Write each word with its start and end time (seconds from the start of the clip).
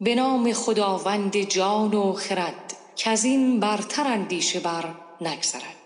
به 0.00 0.14
نام 0.14 0.52
خداوند 0.52 1.36
جان 1.36 1.94
و 1.94 2.12
خرد 2.12 2.76
که 2.96 3.10
از 3.10 3.24
این 3.24 3.60
برتر 3.60 4.06
اندیشه 4.06 4.60
بر 4.60 4.84
نگذرد. 5.20 5.77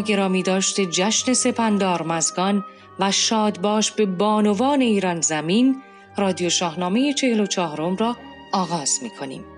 گرامی 0.00 0.42
داشت 0.42 0.80
جشن 0.80 1.32
سپندار 1.32 2.02
مزگان 2.02 2.64
و 2.98 3.12
شاد 3.12 3.60
باش 3.60 3.92
به 3.92 4.06
بانوان 4.06 4.80
ایران 4.80 5.20
زمین 5.20 5.82
رادیو 6.16 6.50
شاهنامه 6.50 7.12
چهل 7.12 7.40
و 7.40 7.46
چهارم 7.46 7.96
را 7.96 8.16
آغاز 8.52 8.98
می 9.02 9.10
کنیم. 9.10 9.57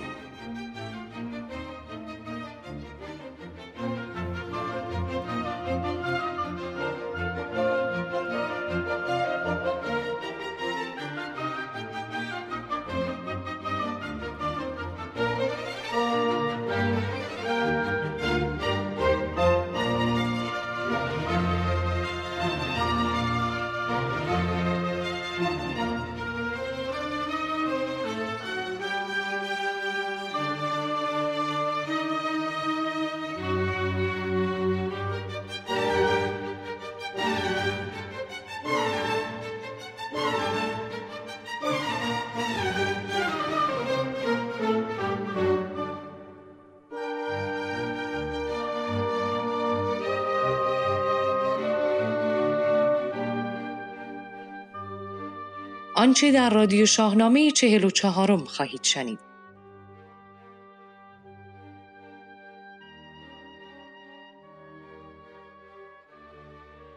آنچه 56.01 56.31
در 56.31 56.49
رادیو 56.49 56.85
شاهنامه 56.85 57.51
چهل 57.51 57.83
و 57.83 57.89
چهارم 57.89 58.45
خواهید 58.45 58.83
شنید. 58.83 59.19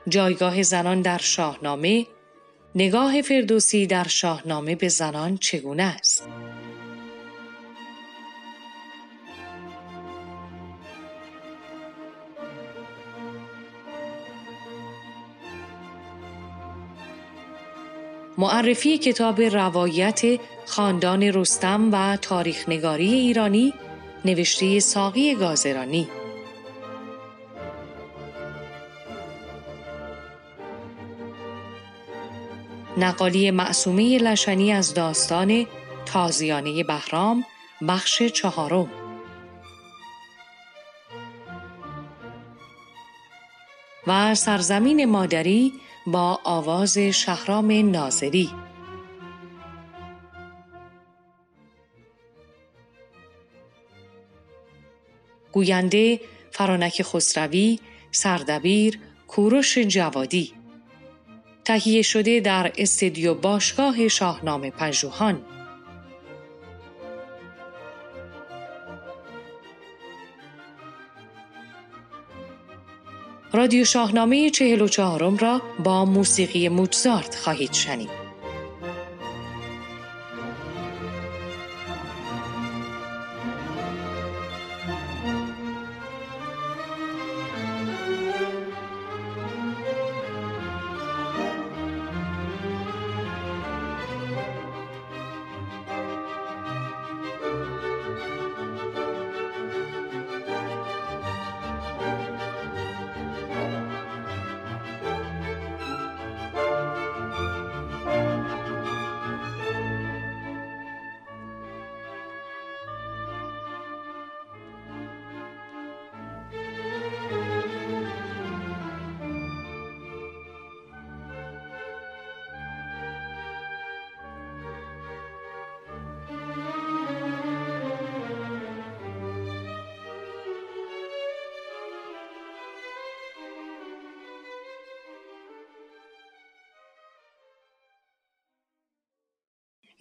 جایگاه 0.09 0.63
زنان 0.63 1.03
در 1.03 1.19
شاهنامه 1.19 2.07
نگاه 2.75 3.23
فردوسی 3.23 3.87
در 3.87 4.09
شاهنامه 4.09 4.75
به 4.75 4.89
زنان 4.89 5.37
چگونه 5.37 5.83
است؟ 5.83 6.29
معرفی 18.45 18.99
کتاب 18.99 19.41
روایت 19.41 20.41
خاندان 20.67 21.23
رستم 21.23 21.93
و 21.93 22.17
تاریخ 22.17 22.69
نگاری 22.69 23.13
ایرانی 23.13 23.75
نوشته 24.25 24.81
ساقی 24.81 25.35
گازرانی. 25.35 26.09
نقالی 32.97 33.51
معصومه 33.51 34.19
لشنی 34.19 34.73
از 34.73 34.95
داستان 34.95 35.67
تازیانه 36.07 36.85
بهرام 36.85 37.45
بخش 37.89 38.23
چهارم. 38.23 38.91
و 44.07 44.35
سرزمین 44.35 45.05
مادری 45.05 45.73
با 46.07 46.41
آواز 46.45 46.99
شهرام 46.99 47.91
ناظری. 47.91 48.51
گوینده 55.53 56.21
فرانک 56.51 57.03
خسروی 57.03 57.79
سردبیر 58.11 58.99
کوروش 59.29 59.79
جوادی. 59.79 60.53
تهیه 61.65 62.03
شده 62.03 62.41
در 62.41 62.73
استدیو 62.79 63.35
باشگاه 63.35 64.09
شاهنامه 64.09 64.71
پژوهان. 64.71 65.54
رادیو 73.65 73.85
شاهنامه 73.85 74.51
چهل 74.51 74.81
و 74.81 74.89
چهارم 74.89 75.37
را 75.37 75.63
با 75.85 76.05
موسیقی 76.05 76.69
موتزارت 76.69 77.35
خواهید 77.37 77.73
شنید. 77.73 78.24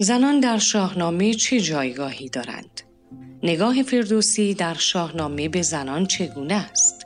زنان 0.03 0.39
در 0.39 0.57
شاهنامه 0.57 1.33
چه 1.33 1.59
جایگاهی 1.59 2.29
دارند؟ 2.29 2.81
نگاه 3.43 3.83
فردوسی 3.83 4.53
در 4.53 4.73
شاهنامه 4.73 5.49
به 5.49 5.61
زنان 5.61 6.05
چگونه 6.05 6.53
است؟ 6.53 7.05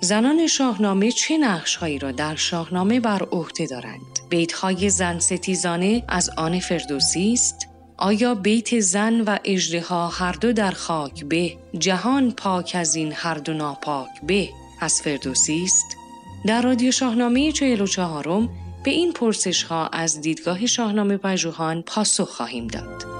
زنان 0.00 0.46
شاهنامه 0.46 1.12
چه 1.12 1.38
نقشهایی 1.38 1.98
را 1.98 2.12
در 2.12 2.36
شاهنامه 2.36 3.00
بر 3.00 3.22
عهده 3.22 3.66
دارند؟ 3.66 4.18
بیتهای 4.30 4.90
زن 4.90 5.18
ستیزانه 5.18 6.04
از 6.08 6.30
آن 6.36 6.60
فردوسی 6.60 7.32
است؟ 7.32 7.68
آیا 7.96 8.34
بیت 8.34 8.80
زن 8.80 9.20
و 9.20 9.36
اجدها 9.44 10.08
هر 10.08 10.32
دو 10.32 10.52
در 10.52 10.70
خاک 10.70 11.24
به 11.24 11.56
جهان 11.78 12.30
پاک 12.30 12.72
از 12.74 12.94
این 12.94 13.12
هر 13.12 13.34
دو 13.34 13.52
ناپاک 13.52 14.08
به 14.22 14.48
از 14.80 15.02
فردوسی 15.02 15.62
است؟ 15.64 15.96
در 16.46 16.62
رادیو 16.62 16.92
شاهنامه 16.92 17.52
چهل 17.52 17.80
و 17.80 17.86
چهارم 17.86 18.48
به 18.84 18.90
این 18.90 19.12
پرسش 19.12 19.62
ها 19.62 19.86
از 19.86 20.20
دیدگاه 20.20 20.66
شاهنامه 20.66 21.16
پژوهان 21.16 21.82
پاسخ 21.82 22.28
خواهیم 22.28 22.66
داد. 22.66 23.19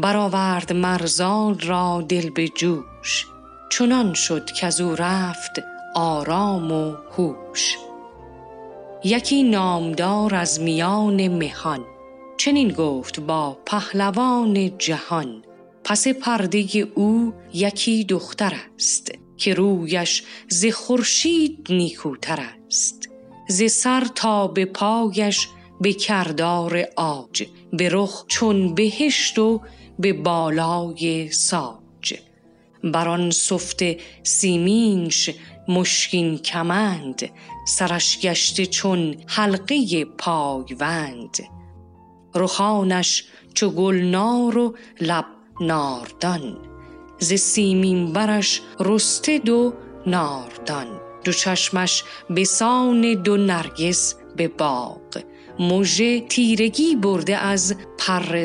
برآورد 0.00 0.72
مرزال 0.72 1.58
را 1.58 2.04
دل 2.08 2.30
به 2.30 2.48
جوش. 2.48 3.26
چنان 3.70 4.14
شد 4.14 4.50
که 4.50 4.82
او 4.82 4.94
رفت 4.94 5.62
آرام 5.94 6.72
و 6.72 6.96
هوش. 7.16 7.76
یکی 9.04 9.42
نامدار 9.42 10.34
از 10.34 10.60
میان 10.60 11.28
مهان 11.28 11.84
چنین 12.36 12.72
گفت 12.72 13.20
با 13.20 13.58
پهلوان 13.66 14.78
جهان 14.78 15.42
پس 15.84 16.08
پرده 16.08 16.86
او 16.94 17.34
یکی 17.54 18.04
دختر 18.04 18.54
است 18.76 19.12
که 19.36 19.54
رویش 19.54 20.22
ز 20.48 20.66
خورشید 20.66 21.66
نیکوتر 21.70 22.40
است. 22.66 23.08
ز 23.48 23.62
سر 23.72 24.06
تا 24.14 24.46
به 24.46 24.64
پایش 24.64 25.48
به 25.80 25.92
کردار 25.92 26.84
آج 26.96 27.44
به 27.72 27.88
رخ 27.92 28.24
چون 28.28 28.74
بهشت 28.74 29.38
و 29.38 29.60
به 29.98 30.12
بالای 30.12 31.30
ساج. 31.30 32.14
بران 32.84 33.30
سفت 33.30 33.82
سیمینش 34.22 35.30
مشکین 35.68 36.38
کمند 36.38 37.30
سرش 37.66 38.18
گشته 38.20 38.66
چون 38.66 39.14
حلقه 39.26 40.04
پایوند. 40.04 41.36
رخانش 42.34 43.24
چو 43.54 43.70
گلنار 43.70 44.58
و 44.58 44.76
لب 45.00 45.26
ناردان. 45.60 46.56
ز 47.18 47.34
سیمین 47.34 48.12
برش 48.12 48.62
رسته 48.80 49.38
دو 49.38 49.74
ناردان. 50.06 50.86
دو 51.24 51.32
چشمش 51.32 52.04
به 52.30 52.44
سان 52.44 53.14
دو 53.22 53.36
نرگس 53.36 54.14
به 54.36 54.48
باغ. 54.48 55.22
مژه 55.58 56.20
تیرگی 56.20 56.96
برده 56.96 57.36
از 57.36 57.74
پر 57.98 58.44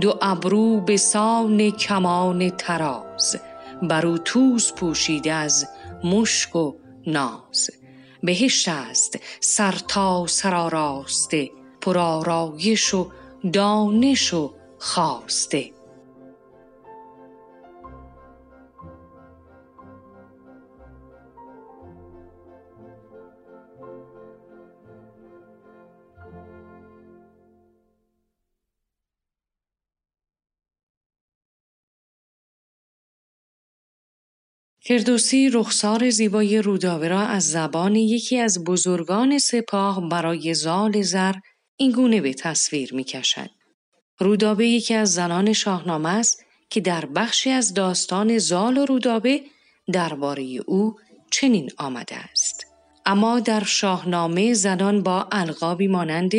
دو 0.00 0.18
ابرو 0.22 0.80
به 0.80 0.96
سان 0.96 1.70
کمان 1.70 2.50
تراز 2.50 3.36
برو 3.82 4.18
توز 4.18 4.72
پوشیده 4.72 5.32
از 5.32 5.66
مشک 6.04 6.56
و 6.56 6.74
ناز. 7.06 7.70
بهشت 8.22 8.68
است 8.68 9.18
سر 9.40 9.74
تا 9.88 10.26
سراراسته 10.26 11.50
پرآرایش 11.80 12.94
و 12.94 13.10
دانش 13.52 14.34
و 14.34 14.54
خواسته. 14.78 15.70
فردوسی 34.90 35.50
رخسار 35.52 36.10
زیبای 36.10 36.62
رودابه 36.62 37.08
را 37.08 37.20
از 37.20 37.50
زبان 37.50 37.96
یکی 37.96 38.38
از 38.38 38.64
بزرگان 38.64 39.38
سپاه 39.38 40.08
برای 40.08 40.54
زال 40.54 41.02
زر 41.02 41.32
اینگونه 41.76 42.20
به 42.20 42.34
تصویر 42.34 42.94
می 42.94 43.04
کشد. 43.04 43.50
رودابه 44.18 44.66
یکی 44.66 44.94
از 44.94 45.14
زنان 45.14 45.52
شاهنامه 45.52 46.08
است 46.08 46.44
که 46.70 46.80
در 46.80 47.06
بخشی 47.06 47.50
از 47.50 47.74
داستان 47.74 48.38
زال 48.38 48.78
و 48.78 48.84
رودابه 48.84 49.42
درباره 49.92 50.42
او 50.66 50.96
چنین 51.30 51.70
آمده 51.78 52.16
است. 52.16 52.66
اما 53.06 53.40
در 53.40 53.64
شاهنامه 53.64 54.54
زنان 54.54 55.02
با 55.02 55.28
القابی 55.32 55.88
مانند 55.88 56.32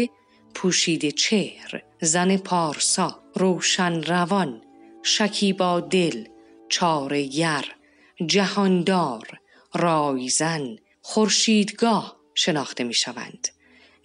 پوشیده 0.54 1.12
چهر، 1.12 1.84
زن 2.02 2.38
پارسا، 2.38 3.20
روشن 3.36 4.02
روان، 4.02 4.62
شکیبا 5.04 5.80
دل، 5.80 6.24
چار 6.70 7.14
یر، 7.16 7.81
جهاندار، 8.26 9.28
رایزن، 9.74 10.76
خورشیدگاه 11.02 12.18
شناخته 12.36 12.84
می 12.84 12.94
شوند. 12.94 13.48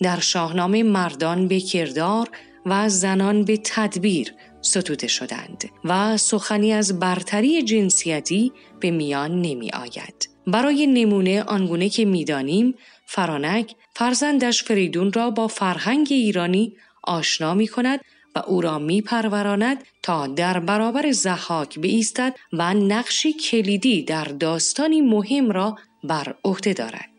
در 0.00 0.20
شاهنامه 0.20 0.82
مردان 0.82 1.48
به 1.48 1.60
کردار 1.60 2.28
و 2.66 2.88
زنان 2.88 3.44
به 3.44 3.56
تدبیر 3.64 4.32
ستوده 4.62 5.06
شدند 5.06 5.64
و 5.84 6.16
سخنی 6.16 6.72
از 6.72 6.98
برتری 6.98 7.62
جنسیتی 7.62 8.52
به 8.80 8.90
میان 8.90 9.42
نمی 9.42 9.70
آید. 9.70 10.28
برای 10.46 10.86
نمونه 10.86 11.42
آنگونه 11.42 11.88
که 11.88 12.04
می‌دانیم 12.04 12.74
فرانک 13.06 13.74
فرزندش 13.94 14.64
فریدون 14.64 15.12
را 15.12 15.30
با 15.30 15.48
فرهنگ 15.48 16.06
ایرانی 16.10 16.76
آشنا 17.02 17.54
می 17.54 17.68
کند 17.68 18.00
و 18.36 18.38
او 18.46 18.60
را 18.60 18.78
می 18.78 19.02
پروراند 19.02 19.84
تا 20.02 20.26
در 20.26 20.60
برابر 20.60 21.12
زحاک 21.12 21.78
بایستد 21.78 22.34
و 22.52 22.74
نقشی 22.74 23.32
کلیدی 23.32 24.02
در 24.02 24.24
داستانی 24.24 25.00
مهم 25.00 25.50
را 25.50 25.76
بر 26.04 26.34
عهده 26.44 26.72
دارد. 26.72 27.10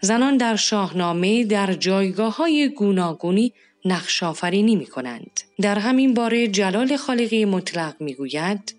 زنان 0.00 0.36
در 0.36 0.56
شاهنامه 0.56 1.44
در 1.44 1.72
جایگاه 1.72 2.36
های 2.36 2.68
گوناگونی 2.68 3.52
نقش 3.84 4.22
آفرینی 4.22 4.76
می 4.76 4.86
کنند. 4.86 5.40
در 5.60 5.78
همین 5.78 6.14
باره 6.14 6.48
جلال 6.48 6.96
خالقی 6.96 7.44
مطلق 7.44 7.94
می 8.00 8.14
گوید 8.14 8.74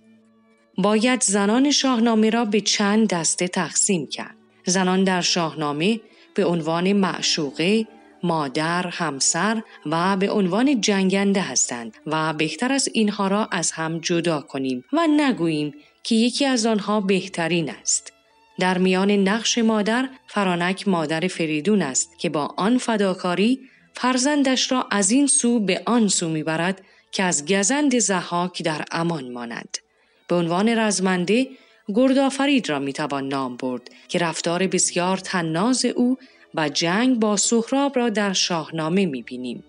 باید 0.77 1.21
زنان 1.21 1.71
شاهنامه 1.71 2.29
را 2.29 2.45
به 2.45 2.61
چند 2.61 3.09
دسته 3.09 3.47
تقسیم 3.47 4.07
کرد. 4.07 4.35
زنان 4.65 5.03
در 5.03 5.21
شاهنامه 5.21 5.99
به 6.33 6.45
عنوان 6.45 6.93
معشوقه، 6.93 7.87
مادر، 8.27 8.87
همسر 8.87 9.61
و 9.85 10.17
به 10.17 10.31
عنوان 10.31 10.81
جنگنده 10.81 11.41
هستند 11.41 11.97
و 12.05 12.33
بهتر 12.33 12.71
از 12.71 12.89
اینها 12.93 13.27
را 13.27 13.45
از 13.51 13.71
هم 13.71 13.99
جدا 13.99 14.41
کنیم 14.41 14.83
و 14.93 15.07
نگوییم 15.07 15.73
که 16.03 16.15
یکی 16.15 16.45
از 16.45 16.65
آنها 16.65 17.01
بهترین 17.01 17.69
است. 17.69 18.13
در 18.59 18.77
میان 18.77 19.11
نقش 19.11 19.57
مادر 19.57 20.09
فرانک 20.27 20.87
مادر 20.87 21.27
فریدون 21.27 21.81
است 21.81 22.19
که 22.19 22.29
با 22.29 22.53
آن 22.57 22.77
فداکاری 22.77 23.59
فرزندش 23.93 24.71
را 24.71 24.87
از 24.91 25.11
این 25.11 25.27
سو 25.27 25.59
به 25.59 25.81
آن 25.85 26.07
سو 26.07 26.29
می‌برد 26.29 26.81
که 27.11 27.23
از 27.23 27.45
گزند 27.45 27.99
زحاک 27.99 28.63
در 28.63 28.85
امان 28.91 29.31
ماند. 29.31 29.77
به 30.27 30.35
عنوان 30.35 30.69
رزمنده 30.69 31.47
گردآفرید 31.95 32.69
را 32.69 32.79
می‌توان 32.79 33.27
نام 33.27 33.57
برد 33.57 33.89
که 34.07 34.19
رفتار 34.19 34.67
بسیار 34.67 35.17
تناز 35.17 35.85
او 35.85 36.17
و 36.55 36.69
جنگ 36.69 37.19
با 37.19 37.37
سهراب 37.37 37.95
را 37.95 38.09
در 38.09 38.33
شاهنامه 38.33 39.05
می‌بینیم. 39.05 39.63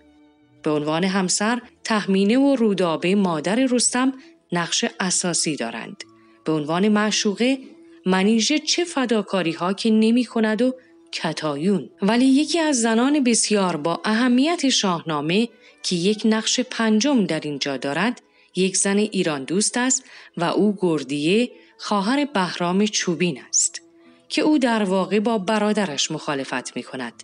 به 0.63 0.71
عنوان 0.71 1.03
همسر 1.03 1.61
تحمینه 1.83 2.37
و 2.37 2.55
رودابه 2.55 3.15
مادر 3.15 3.55
رستم 3.55 4.13
نقش 4.51 4.85
اساسی 4.99 5.55
دارند. 5.55 6.03
به 6.45 6.51
عنوان 6.51 6.87
معشوقه 6.87 7.57
منیژه 8.05 8.59
چه 8.59 8.83
فداکاری 8.83 9.51
ها 9.51 9.73
که 9.73 9.89
نمی 9.89 10.25
کند 10.25 10.61
و 10.61 10.75
کتایون 11.11 11.89
ولی 12.01 12.25
یکی 12.25 12.59
از 12.59 12.81
زنان 12.81 13.23
بسیار 13.23 13.77
با 13.77 14.01
اهمیت 14.05 14.69
شاهنامه 14.69 15.49
که 15.83 15.95
یک 15.95 16.21
نقش 16.25 16.59
پنجم 16.59 17.25
در 17.25 17.39
اینجا 17.39 17.77
دارد 17.77 18.21
یک 18.55 18.77
زن 18.77 18.97
ایران 18.97 19.43
دوست 19.43 19.77
است 19.77 20.03
و 20.37 20.43
او 20.43 20.77
گردیه 20.81 21.51
خواهر 21.77 22.25
بهرام 22.25 22.85
چوبین 22.85 23.41
است 23.49 23.88
که 24.29 24.41
او 24.41 24.57
در 24.57 24.83
واقع 24.83 25.19
با 25.19 25.37
برادرش 25.37 26.11
مخالفت 26.11 26.75
می 26.75 26.83
کند. 26.83 27.23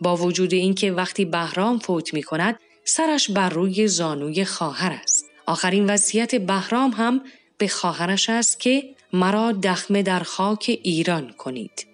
با 0.00 0.16
وجود 0.16 0.54
اینکه 0.54 0.92
وقتی 0.92 1.24
بهرام 1.24 1.78
فوت 1.78 2.14
می 2.14 2.22
کند 2.22 2.60
سرش 2.84 3.30
بر 3.30 3.48
روی 3.48 3.88
زانوی 3.88 4.44
خواهر 4.44 4.92
است. 5.02 5.24
آخرین 5.46 5.86
وصیت 5.90 6.34
بهرام 6.34 6.90
هم 6.90 7.20
به 7.58 7.68
خواهرش 7.68 8.30
است 8.30 8.60
که 8.60 8.94
مرا 9.12 9.52
دخمه 9.52 10.02
در 10.02 10.20
خاک 10.20 10.80
ایران 10.82 11.32
کنید 11.32 11.86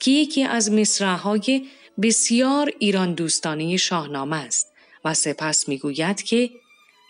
که 0.00 0.10
یکی 0.10 0.44
از 0.44 0.72
مصرعهای 0.72 1.66
بسیار 2.02 2.72
ایران 2.78 3.14
دوستانه 3.14 3.76
شاهنامه 3.76 4.36
است 4.36 4.72
و 5.04 5.14
سپس 5.14 5.68
می‌گوید 5.68 6.22
که 6.22 6.50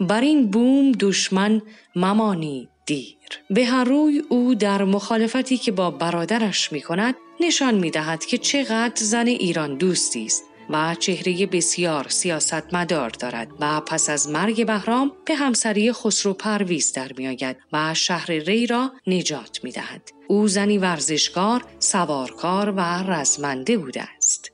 بر 0.01 0.21
این 0.21 0.51
بوم 0.51 0.93
دشمن 0.93 1.63
ممانی 1.97 2.69
دیر 2.87 3.17
به 3.51 3.65
هر 3.65 3.85
روی 3.85 4.23
او 4.29 4.55
در 4.55 4.85
مخالفتی 4.85 5.59
که 5.59 5.73
با 5.73 5.91
برادرش 5.91 6.73
می 6.73 6.81
کند 6.81 7.15
نشان 7.41 7.75
می 7.75 7.91
دهد 7.91 8.25
که 8.25 8.39
چقدر 8.39 9.05
زن 9.05 9.27
ایران 9.27 9.77
دوستی 9.77 10.25
است 10.25 10.45
و 10.71 10.95
چهره 10.95 11.47
بسیار 11.47 12.09
سیاستمدار 12.09 13.11
دارد 13.11 13.49
و 13.61 13.81
پس 13.81 14.11
از 14.11 14.29
مرگ 14.29 14.67
بهرام 14.67 15.13
به 15.25 15.35
همسری 15.35 15.93
خسرو 15.93 16.33
پرویز 16.33 16.93
در 16.93 17.13
میآید 17.17 17.57
و 17.73 17.95
شهر 17.95 18.27
ری 18.31 18.67
را 18.67 18.93
نجات 19.07 19.61
می 19.65 19.73
دهد. 19.73 20.11
او 20.29 20.49
زنی 20.49 20.79
ورزشکار، 20.79 21.65
سوارکار 21.79 22.71
و 22.71 22.81
رزمنده 22.81 23.79
بوده 23.79 24.03
است. 24.17 24.52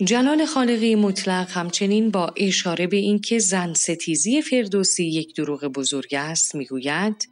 جلال 0.00 0.46
خالقی 0.46 0.94
مطلق 0.94 1.50
همچنین 1.50 2.10
با 2.10 2.32
اشاره 2.36 2.86
به 2.86 2.96
اینکه 2.96 3.38
زن 3.38 3.74
ستیزی 3.74 4.42
فردوسی 4.42 5.04
یک 5.04 5.34
دروغ 5.34 5.64
بزرگ 5.64 6.14
است 6.14 6.54
می‌گوید 6.54 7.28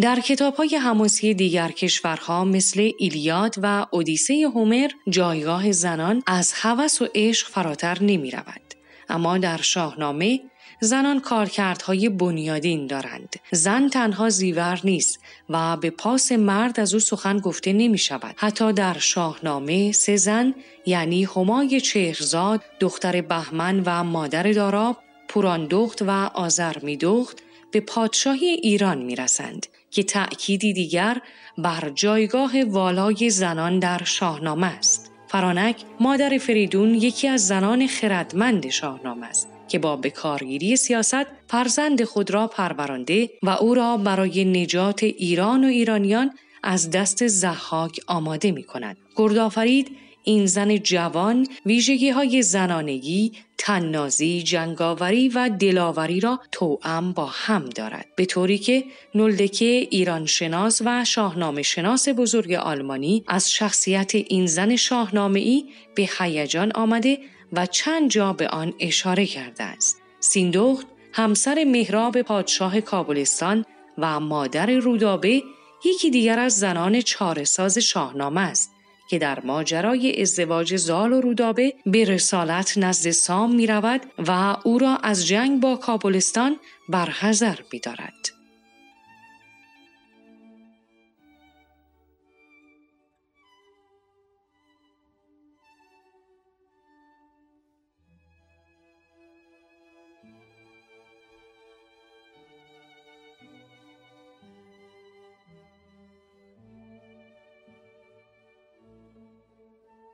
در 0.00 0.20
کتاب 0.20 0.54
های 0.54 0.76
حماسی 0.76 1.34
دیگر 1.34 1.70
کشورها 1.70 2.44
مثل 2.44 2.90
ایلیاد 2.98 3.54
و 3.62 3.86
اودیسه 3.90 4.34
هومر 4.54 4.90
جایگاه 5.08 5.72
زنان 5.72 6.22
از 6.26 6.52
هوس 6.54 7.02
و 7.02 7.08
عشق 7.14 7.48
فراتر 7.48 7.98
نمی 8.02 8.30
رود. 8.30 8.74
اما 9.08 9.38
در 9.38 9.60
شاهنامه 9.62 10.40
زنان 10.80 11.20
کارکردهای 11.20 12.08
بنیادین 12.08 12.86
دارند. 12.86 13.36
زن 13.52 13.88
تنها 13.88 14.28
زیور 14.28 14.80
نیست 14.84 15.18
و 15.48 15.76
به 15.76 15.90
پاس 15.90 16.32
مرد 16.32 16.80
از 16.80 16.94
او 16.94 17.00
سخن 17.00 17.38
گفته 17.38 17.72
نمی 17.72 17.98
شود. 17.98 18.34
حتی 18.36 18.72
در 18.72 18.98
شاهنامه 18.98 19.92
سه 19.92 20.16
زن 20.16 20.54
یعنی 20.86 21.24
همای 21.24 21.80
چهرزاد، 21.80 22.60
دختر 22.80 23.20
بهمن 23.20 23.82
و 23.86 24.04
مادر 24.04 24.52
داراب، 24.52 24.96
پوراندخت 25.28 26.02
و 26.02 26.10
آزرمیدخت 26.34 27.38
به 27.70 27.80
پادشاهی 27.80 28.46
ایران 28.46 28.98
می 28.98 29.16
رسند 29.16 29.66
که 29.90 30.02
تأکیدی 30.02 30.72
دیگر 30.72 31.20
بر 31.58 31.90
جایگاه 31.94 32.64
والای 32.64 33.30
زنان 33.30 33.78
در 33.78 34.04
شاهنامه 34.04 34.66
است. 34.66 35.10
فرانک 35.28 35.76
مادر 36.00 36.38
فریدون 36.38 36.94
یکی 36.94 37.28
از 37.28 37.46
زنان 37.46 37.86
خردمند 37.86 38.68
شاهنامه 38.68 39.26
است 39.26 39.48
که 39.70 39.78
با 39.78 39.96
بکارگیری 39.96 40.76
سیاست 40.76 41.26
فرزند 41.48 42.04
خود 42.04 42.30
را 42.30 42.46
پرورانده 42.46 43.30
و 43.42 43.50
او 43.50 43.74
را 43.74 43.96
برای 43.96 44.44
نجات 44.44 45.02
ایران 45.02 45.64
و 45.64 45.66
ایرانیان 45.66 46.30
از 46.62 46.90
دست 46.90 47.26
زحاک 47.26 48.00
آماده 48.06 48.52
می 48.52 48.62
کند. 48.62 48.96
گردآفرید 49.16 49.96
این 50.24 50.46
زن 50.46 50.76
جوان 50.76 51.46
ویژگی 51.66 52.10
های 52.10 52.42
زنانگی، 52.42 53.32
تننازی، 53.58 54.42
جنگاوری 54.42 55.28
و 55.28 55.50
دلاوری 55.60 56.20
را 56.20 56.40
توأم 56.52 57.12
با 57.12 57.26
هم 57.26 57.68
دارد 57.68 58.06
به 58.16 58.26
طوری 58.26 58.58
که 58.58 58.84
نلدکه 59.14 59.64
ایران 59.64 60.26
شناس 60.26 60.82
و 60.84 61.04
شاهنامه 61.04 61.62
شناس 61.62 62.08
بزرگ 62.08 62.52
آلمانی 62.52 63.24
از 63.26 63.52
شخصیت 63.52 64.14
این 64.14 64.46
زن 64.46 64.76
شاهنامه 64.76 65.40
ای 65.40 65.64
به 65.94 66.08
هیجان 66.18 66.72
آمده 66.74 67.18
و 67.52 67.66
چند 67.66 68.10
جا 68.10 68.32
به 68.32 68.48
آن 68.48 68.74
اشاره 68.78 69.26
کرده 69.26 69.64
است. 69.64 70.02
سیندخت 70.20 70.86
همسر 71.12 71.64
مهراب 71.64 72.22
پادشاه 72.22 72.80
کابلستان 72.80 73.64
و 73.98 74.20
مادر 74.20 74.66
رودابه 74.66 75.42
یکی 75.84 76.10
دیگر 76.10 76.38
از 76.38 76.58
زنان 76.58 77.00
چارساز 77.00 77.78
شاهنامه 77.78 78.40
است 78.40 78.70
که 79.08 79.18
در 79.18 79.40
ماجرای 79.40 80.22
ازدواج 80.22 80.76
زال 80.76 81.12
و 81.12 81.20
رودابه 81.20 81.74
به 81.86 82.04
رسالت 82.04 82.78
نزد 82.78 83.10
سام 83.10 83.54
می 83.54 83.66
رود 83.66 84.00
و 84.18 84.56
او 84.64 84.78
را 84.78 84.96
از 84.96 85.26
جنگ 85.26 85.60
با 85.60 85.76
کابلستان 85.76 86.56
برحضر 86.88 87.58
می 87.72 87.80
دارد. 87.80 88.39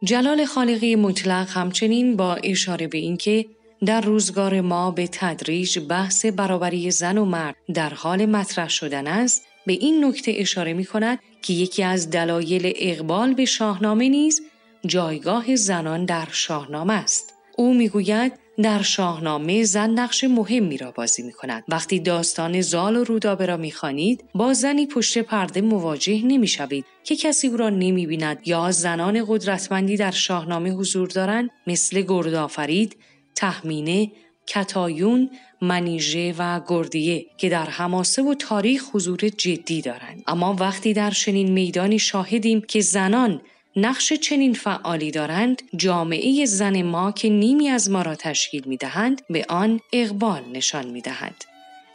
جلال 0.04 0.44
خالقی 0.44 0.96
مطلق 0.96 1.48
همچنین 1.50 2.16
با 2.16 2.34
اشاره 2.34 2.86
به 2.86 2.98
اینکه 2.98 3.46
در 3.86 4.00
روزگار 4.00 4.60
ما 4.60 4.90
به 4.90 5.08
تدریج 5.12 5.78
بحث 5.78 6.26
برابری 6.26 6.90
زن 6.90 7.18
و 7.18 7.24
مرد 7.24 7.56
در 7.74 7.90
حال 7.94 8.26
مطرح 8.26 8.68
شدن 8.68 9.06
است 9.06 9.46
به 9.66 9.72
این 9.72 10.04
نکته 10.04 10.32
اشاره 10.36 10.72
می 10.72 10.84
کند 10.84 11.18
که 11.42 11.52
یکی 11.52 11.82
از 11.82 12.10
دلایل 12.10 12.72
اقبال 12.76 13.34
به 13.34 13.44
شاهنامه 13.44 14.08
نیز 14.08 14.42
جایگاه 14.86 15.56
زنان 15.56 16.04
در 16.04 16.28
شاهنامه 16.32 16.92
است. 16.92 17.34
او 17.56 17.74
می‌گوید 17.74 18.32
در 18.62 18.82
شاهنامه 18.82 19.64
زن 19.64 19.90
نقش 19.90 20.25
مهمی 20.25 20.76
را 20.76 20.90
بازی 20.90 21.22
می 21.22 21.32
کند. 21.32 21.64
وقتی 21.68 22.00
داستان 22.00 22.60
زال 22.60 22.96
و 22.96 23.04
رودابه 23.04 23.46
را 23.46 23.56
می 23.56 23.72
خانید، 23.72 24.25
با 24.34 24.54
زنی 24.54 24.86
پشت 24.86 25.18
پرده 25.18 25.60
مواجه 25.60 26.22
نمی 26.25 26.46
شوید 26.46 26.84
که 27.04 27.16
کسی 27.16 27.48
او 27.48 27.56
را 27.56 27.70
نمی 27.70 28.06
بیند 28.06 28.38
یا 28.44 28.70
زنان 28.70 29.25
قدرتمندی 29.28 29.96
در 29.96 30.10
شاهنامه 30.10 30.70
حضور 30.70 31.08
دارند 31.08 31.50
مثل 31.66 32.02
گردآفرید، 32.02 32.96
تحمینه، 33.34 34.10
کتایون، 34.46 35.30
منیژه 35.60 36.34
و 36.38 36.60
گردیه 36.68 37.26
که 37.38 37.48
در 37.48 37.66
حماسه 37.66 38.22
و 38.22 38.34
تاریخ 38.34 38.84
حضور 38.92 39.18
جدی 39.18 39.82
دارند. 39.82 40.22
اما 40.26 40.56
وقتی 40.60 40.92
در 40.92 41.10
چنین 41.10 41.52
میدانی 41.52 41.98
شاهدیم 41.98 42.60
که 42.60 42.80
زنان 42.80 43.40
نقش 43.78 44.12
چنین 44.12 44.54
فعالی 44.54 45.11
دارند 45.11 45.62
جامعه 45.76 46.45
زن 46.45 46.83
ما 46.83 47.12
که 47.12 47.28
نیمی 47.28 47.68
از 47.68 47.90
ما 47.90 48.02
را 48.02 48.14
تشکیل 48.14 48.62
می 48.66 48.76
دهند 48.76 49.23
به 49.30 49.45
آن 49.49 49.80
اقبال 49.92 50.42
نشان 50.52 50.87
می 50.87 51.00
دهند. 51.00 51.45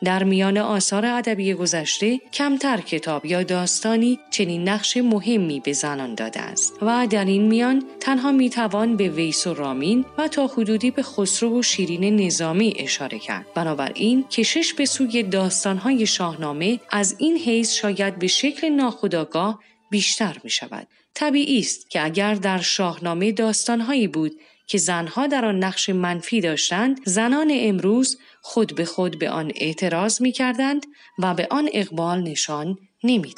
در 0.03 0.23
میان 0.23 0.57
آثار 0.57 1.05
ادبی 1.05 1.53
گذشته 1.53 2.17
کمتر 2.33 2.77
کتاب 2.77 3.25
یا 3.25 3.43
داستانی 3.43 4.19
چنین 4.31 4.69
نقش 4.69 4.97
مهمی 4.97 5.59
به 5.59 5.73
زنان 5.73 6.15
داده 6.15 6.39
است 6.39 6.73
و 6.81 7.07
در 7.09 7.25
این 7.25 7.47
میان 7.47 7.83
تنها 7.99 8.31
می‌توان 8.31 8.97
به 8.97 9.09
ویس 9.09 9.47
و 9.47 9.53
رامین 9.53 10.05
و 10.17 10.27
تا 10.27 10.47
حدودی 10.47 10.91
به 10.91 11.03
خسرو 11.03 11.59
و 11.59 11.61
شیرین 11.61 12.15
نظامی 12.15 12.73
اشاره 12.77 13.19
کرد 13.19 13.45
بنابراین 13.55 14.23
کشش 14.23 14.73
به 14.73 14.85
سوی 14.85 15.23
داستانهای 15.23 16.05
شاهنامه 16.05 16.79
از 16.91 17.15
این 17.19 17.37
حیث 17.37 17.73
شاید 17.73 18.19
به 18.19 18.27
شکل 18.27 18.69
ناخودآگاه 18.69 19.59
بیشتر 19.89 20.37
می 20.43 20.49
شود 20.49 20.87
طبیعی 21.13 21.59
است 21.59 21.89
که 21.89 22.05
اگر 22.05 22.35
در 22.35 22.61
شاهنامه 22.61 23.31
داستانهایی 23.31 24.07
بود 24.07 24.31
که 24.67 24.77
زنها 24.77 25.27
در 25.27 25.45
آن 25.45 25.63
نقش 25.63 25.89
منفی 25.89 26.41
داشتند 26.41 26.99
زنان 27.05 27.51
امروز 27.53 28.17
خود 28.41 28.75
به 28.75 28.85
خود 28.85 29.19
به 29.19 29.29
آن 29.29 29.51
اعتراض 29.55 30.21
می 30.21 30.31
کردند 30.31 30.85
و 31.19 31.33
به 31.33 31.47
آن 31.51 31.69
اقبال 31.73 32.21
نشان 32.21 32.77
نمی 33.03 33.33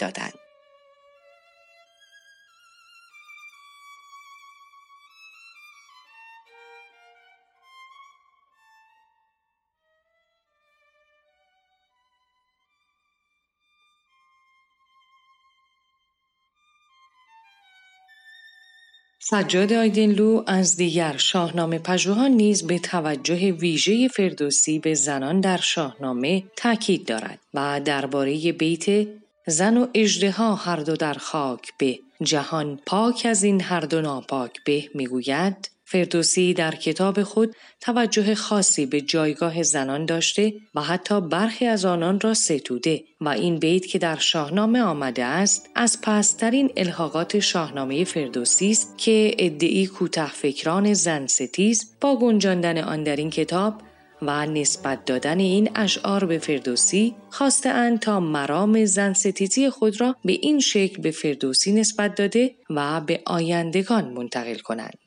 سجاد 19.26 19.74
آیدینلو 19.74 20.44
از 20.48 20.78
دیگر 20.78 21.18
شاهنامه 21.18 21.80
پژوهان 21.80 22.32
نیز 22.32 22.68
به 22.68 22.80
توجه 22.80 23.52
ویژه 23.52 24.08
فردوسی 24.08 24.80
به 24.80 24.94
زنان 24.94 25.40
در 25.40 25.58
شاهنامه 25.58 26.44
تاکید 26.56 27.06
دارد 27.06 27.40
و 27.54 27.82
درباره 27.86 28.52
بیت 28.52 29.08
زن 29.48 29.78
و 29.78 29.88
اژدها 29.94 30.56
هر 30.56 30.76
دو 30.76 30.96
در 30.96 31.14
خاک 31.14 31.72
به 31.78 32.00
جهان 32.24 32.80
پاک 32.86 33.28
از 33.30 33.44
این 33.44 33.62
هر 33.62 33.80
دو 33.80 34.02
ناپاک 34.02 34.64
به 34.66 34.90
می‌گوید 34.94 35.70
فردوسی 35.86 36.54
در 36.54 36.76
کتاب 36.76 37.24
خود 37.24 37.56
توجه 37.82 38.36
خاصی 38.36 38.86
به 38.86 39.02
جایگاه 39.02 39.64
زنان 39.64 40.06
داشته 40.06 40.54
و 40.76 40.82
حتی 40.82 41.22
برخی 41.22 41.66
از 41.66 41.86
آنان 41.86 42.20
را 42.20 42.34
ستوده 42.34 43.04
و 43.22 43.30
این 43.30 43.60
بیت 43.60 43.86
که 43.86 44.00
در 44.00 44.18
شاهنامه 44.18 44.82
آمده 44.82 45.24
است 45.24 45.70
از 45.76 46.02
پسترین 46.02 46.72
الحاقات 46.78 47.40
شاهنامه 47.40 48.04
فردوسی 48.04 48.72
است 48.72 48.98
که 48.98 49.36
ادعی 49.40 49.88
کوته 49.88 50.28
فکران 50.28 50.94
زن 50.94 51.28
ستیز 51.28 51.96
با 52.02 52.20
گنجاندن 52.20 52.78
آن 52.78 53.04
در 53.04 53.16
این 53.16 53.30
کتاب 53.30 53.82
و 54.22 54.46
نسبت 54.46 55.06
دادن 55.06 55.40
این 55.40 55.70
اشعار 55.76 56.26
به 56.26 56.38
فردوسی 56.38 57.16
خواسته 57.30 57.98
تا 57.98 58.20
مرام 58.20 58.86
زن 58.86 59.14
ستیزی 59.14 59.70
خود 59.70 60.02
را 60.02 60.16
به 60.26 60.32
این 60.32 60.60
شکل 60.60 61.02
به 61.02 61.12
فردوسی 61.12 61.72
نسبت 61.72 62.16
داده 62.16 62.56
و 62.70 63.02
به 63.02 63.22
آیندگان 63.26 64.10
منتقل 64.14 64.58
کنند. 64.58 65.03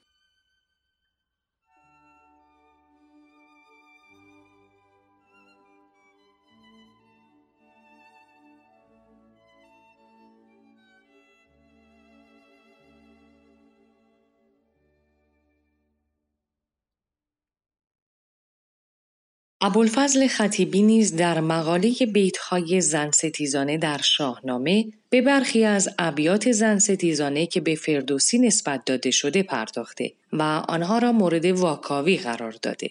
ابوالفضل 19.67 20.27
خطیبی 20.27 20.83
نیز 20.83 21.17
در 21.17 21.41
مقاله 21.41 21.93
بیتهای 22.13 22.81
زن 22.81 23.11
ستیزانه 23.11 23.79
در 23.79 23.99
شاهنامه 24.03 24.85
به 25.11 25.23
برخی 25.23 25.65
از 25.65 25.89
ابیات 25.99 26.53
زن 26.53 26.79
ستیزانه 26.79 27.47
که 27.47 27.61
به 27.61 27.75
فردوسی 27.75 28.39
نسبت 28.39 28.85
داده 28.85 29.11
شده 29.11 29.43
پرداخته 29.43 30.13
و 30.33 30.43
آنها 30.69 30.99
را 30.99 31.13
مورد 31.13 31.45
واکاوی 31.45 32.17
قرار 32.17 32.55
داده. 32.63 32.91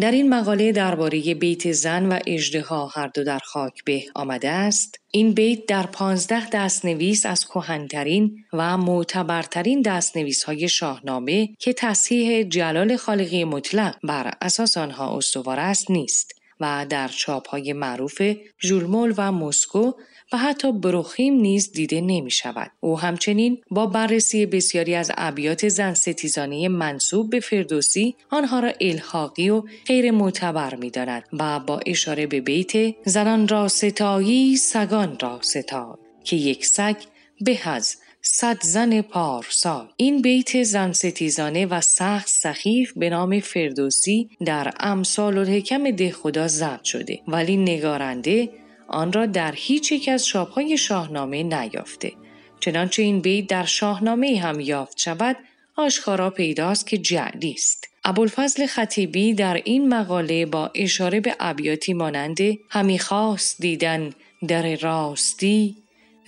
در 0.00 0.10
این 0.10 0.28
مقاله 0.28 0.72
درباره 0.72 1.34
بیت 1.34 1.72
زن 1.72 2.06
و 2.06 2.18
اژدها 2.26 2.86
هر 2.86 3.06
دو 3.06 3.24
در 3.24 3.38
خاک 3.38 3.84
به 3.84 4.02
آمده 4.14 4.50
است. 4.50 5.00
این 5.10 5.32
بیت 5.32 5.66
در 5.66 5.86
پانزده 5.86 6.50
دستنویس 6.50 7.26
از 7.26 7.44
کهنترین 7.44 8.36
و 8.52 8.76
معتبرترین 8.76 9.82
دستنویس 9.82 10.44
های 10.44 10.68
شاهنامه 10.68 11.48
که 11.58 11.72
تصحیح 11.72 12.42
جلال 12.42 12.96
خالقی 12.96 13.44
مطلق 13.44 13.96
بر 14.02 14.34
اساس 14.40 14.76
آنها 14.76 15.16
استوار 15.16 15.60
است 15.60 15.90
نیست 15.90 16.32
و 16.60 16.86
در 16.88 17.08
چاپ 17.08 17.48
های 17.48 17.72
معروف 17.72 18.22
ژولمول 18.62 19.14
و 19.16 19.32
مسکو 19.32 19.92
و 20.32 20.36
حتی 20.36 20.72
بروخیم 20.72 21.34
نیز 21.34 21.72
دیده 21.72 22.00
نمی 22.00 22.30
شود. 22.30 22.70
او 22.80 23.00
همچنین 23.00 23.58
با 23.70 23.86
بررسی 23.86 24.46
بسیاری 24.46 24.94
از 24.94 25.10
ابیات 25.16 25.68
زن 25.68 25.94
ستیزانه 25.94 26.68
منصوب 26.68 27.30
به 27.30 27.40
فردوسی 27.40 28.14
آنها 28.30 28.60
را 28.60 28.72
الحاقی 28.80 29.50
و 29.50 29.62
غیر 29.86 30.10
معتبر 30.10 30.74
می 30.74 30.90
داند 30.90 31.24
و 31.32 31.60
با 31.60 31.80
اشاره 31.86 32.26
به 32.26 32.40
بیت 32.40 32.72
زنان 33.04 33.48
را 33.48 33.68
ستایی 33.68 34.56
سگان 34.56 35.18
را 35.20 35.38
ستای 35.42 35.96
که 36.24 36.36
یک 36.36 36.66
سگ 36.66 36.96
به 37.40 37.68
از 37.68 37.96
صد 38.24 38.62
زن 38.62 39.02
پارسا 39.02 39.88
این 39.96 40.22
بیت 40.22 40.62
زن 40.62 40.92
ستیزانه 40.92 41.66
و 41.66 41.80
سخت 41.80 42.28
سخیف 42.28 42.92
به 42.96 43.10
نام 43.10 43.40
فردوسی 43.40 44.30
در 44.46 44.72
امثال 44.80 45.38
الحکم 45.38 45.90
ده 45.90 46.10
خدا 46.10 46.48
ضبط 46.48 46.84
شده 46.84 47.20
ولی 47.28 47.56
نگارنده 47.56 48.48
آن 48.92 49.12
را 49.12 49.26
در 49.26 49.52
هیچ 49.56 49.92
یک 49.92 50.08
از 50.08 50.26
شاپهای 50.26 50.78
شاهنامه 50.78 51.42
نیافته. 51.42 52.12
چنانچه 52.60 53.02
این 53.02 53.20
بیت 53.20 53.46
در 53.46 53.64
شاهنامه 53.64 54.40
هم 54.40 54.60
یافت 54.60 55.00
شود 55.00 55.36
آشکارا 55.76 56.30
پیداست 56.30 56.86
که 56.86 56.98
جعلی 56.98 57.52
است. 57.52 57.88
ابوالفضل 58.04 58.66
خطیبی 58.66 59.34
در 59.34 59.60
این 59.64 59.88
مقاله 59.88 60.46
با 60.46 60.70
اشاره 60.74 61.20
به 61.20 61.36
ابیاتی 61.40 61.92
مانند 61.92 62.38
همی 62.70 62.98
خواست 62.98 63.60
دیدن 63.60 64.12
در 64.48 64.76
راستی 64.76 65.76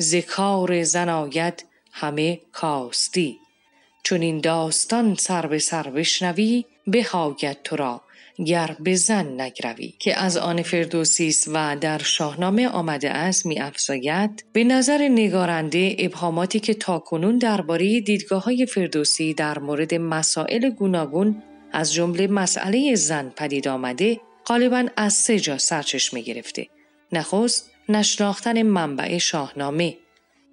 ذکار 0.02 0.82
زنایت 0.82 1.62
همه 1.92 2.40
کاستی. 2.52 3.38
چون 4.02 4.22
این 4.22 4.40
داستان 4.40 5.14
سر 5.14 5.46
به 5.46 5.58
سر 5.58 5.82
بشنوی 5.82 6.64
بهاید 6.86 7.62
تو 7.64 7.76
را 7.76 8.00
گر 8.46 8.76
به 8.80 8.94
زن 8.94 9.40
نگروی 9.40 9.92
که 9.98 10.20
از 10.20 10.36
آن 10.36 10.62
فردوسی 10.62 11.28
است 11.28 11.48
و 11.52 11.76
در 11.76 11.98
شاهنامه 11.98 12.68
آمده 12.68 13.10
است 13.10 13.46
می 13.46 13.60
افزاید 13.60 14.44
به 14.52 14.64
نظر 14.64 15.08
نگارنده 15.08 15.96
ابهاماتی 15.98 16.60
که 16.60 16.74
تاکنون 16.74 17.38
درباره 17.38 18.00
دیدگاه 18.00 18.44
های 18.44 18.66
فردوسی 18.66 19.34
در 19.34 19.58
مورد 19.58 19.94
مسائل 19.94 20.70
گوناگون 20.70 21.42
از 21.72 21.92
جمله 21.92 22.26
مسئله 22.26 22.94
زن 22.94 23.32
پدید 23.36 23.68
آمده 23.68 24.20
غالبا 24.46 24.86
از 24.96 25.12
سه 25.14 25.40
جا 25.40 25.58
سرچشمه 25.58 26.20
گرفته. 26.20 26.66
نخست 27.12 27.70
نشناختن 27.88 28.62
منبع 28.62 29.18
شاهنامه. 29.18 29.96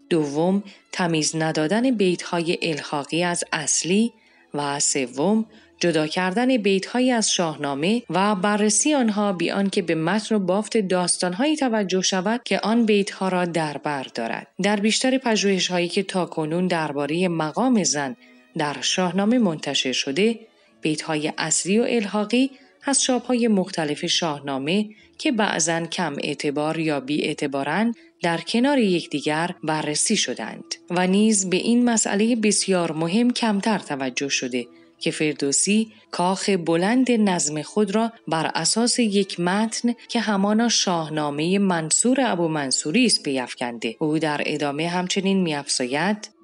دوم 0.10 0.64
تمیز 0.92 1.36
ندادن 1.36 1.92
بیتهای 1.92 2.58
الحاقی 2.62 3.24
از 3.24 3.44
اصلی. 3.52 4.14
و 4.54 4.80
سوم 4.80 5.46
جدا 5.82 6.08
کردن 6.08 6.58
بیتهایی 6.58 7.12
از 7.12 7.32
شاهنامه 7.32 8.02
و 8.10 8.36
بررسی 8.36 8.94
آنها 8.94 9.34
بی 9.34 9.52
آنکه 9.52 9.82
به 9.82 9.96
متن 9.96 10.36
و 10.36 10.40
بافت 10.40 10.78
داستانهایی 10.78 11.56
توجه 11.56 12.02
شود 12.02 12.42
که 12.44 12.60
آن 12.60 12.86
بیتها 12.86 13.28
را 13.28 13.46
در 13.46 13.78
بر 13.78 14.04
دارد. 14.16 14.48
در 14.64 14.76
بیشتر 14.76 15.18
پژوهشهایی 15.18 15.88
که 15.88 16.04
تاکنون 16.04 16.68
درباره 16.68 17.28
مقام 17.28 17.84
زن 17.84 18.16
در 18.58 18.82
شاهنامه 18.82 19.40
منتشر 19.40 19.92
شده 19.92 20.40
بیتهای 20.82 21.34
اصلی 21.38 21.80
و 21.80 21.86
الحاقی 21.90 22.52
از 22.84 23.04
شابهای 23.04 23.48
مختلف 23.48 24.06
شاهنامه 24.06 24.90
که 25.18 25.32
بعضا 25.32 25.86
کم 25.86 26.16
اعتبار 26.24 26.80
یا 26.80 27.00
بی 27.00 27.24
اعتبارند 27.24 27.96
در 28.22 28.38
کنار 28.38 28.80
یکدیگر 28.80 29.56
بررسی 29.64 30.16
شدند 30.18 30.76
و 30.90 31.08
نیز 31.08 31.50
به 31.50 31.58
این 31.58 31.90
مسئله 31.90 32.36
بسیار 32.36 32.92
مهم 32.92 33.34
کمتر 33.34 33.80
توجه 33.80 34.30
شده 34.30 34.68
که 35.02 35.12
فردوسی 35.12 35.92
کاخ 36.12 36.50
بلند 36.50 37.12
نظم 37.12 37.62
خود 37.62 37.96
را 37.96 38.12
بر 38.28 38.52
اساس 38.56 39.00
یک 39.00 39.40
متن 39.40 39.94
که 40.10 40.20
همانا 40.20 40.70
شاهنامه 40.70 41.60
منصور 41.60 42.18
ابو 42.22 42.48
منصوری 42.48 43.06
است 43.06 43.24
بیفکنده 43.24 43.96
او 44.00 44.20
در 44.20 44.42
ادامه 44.46 44.88
همچنین 44.88 45.42
میافزاید 45.42 46.41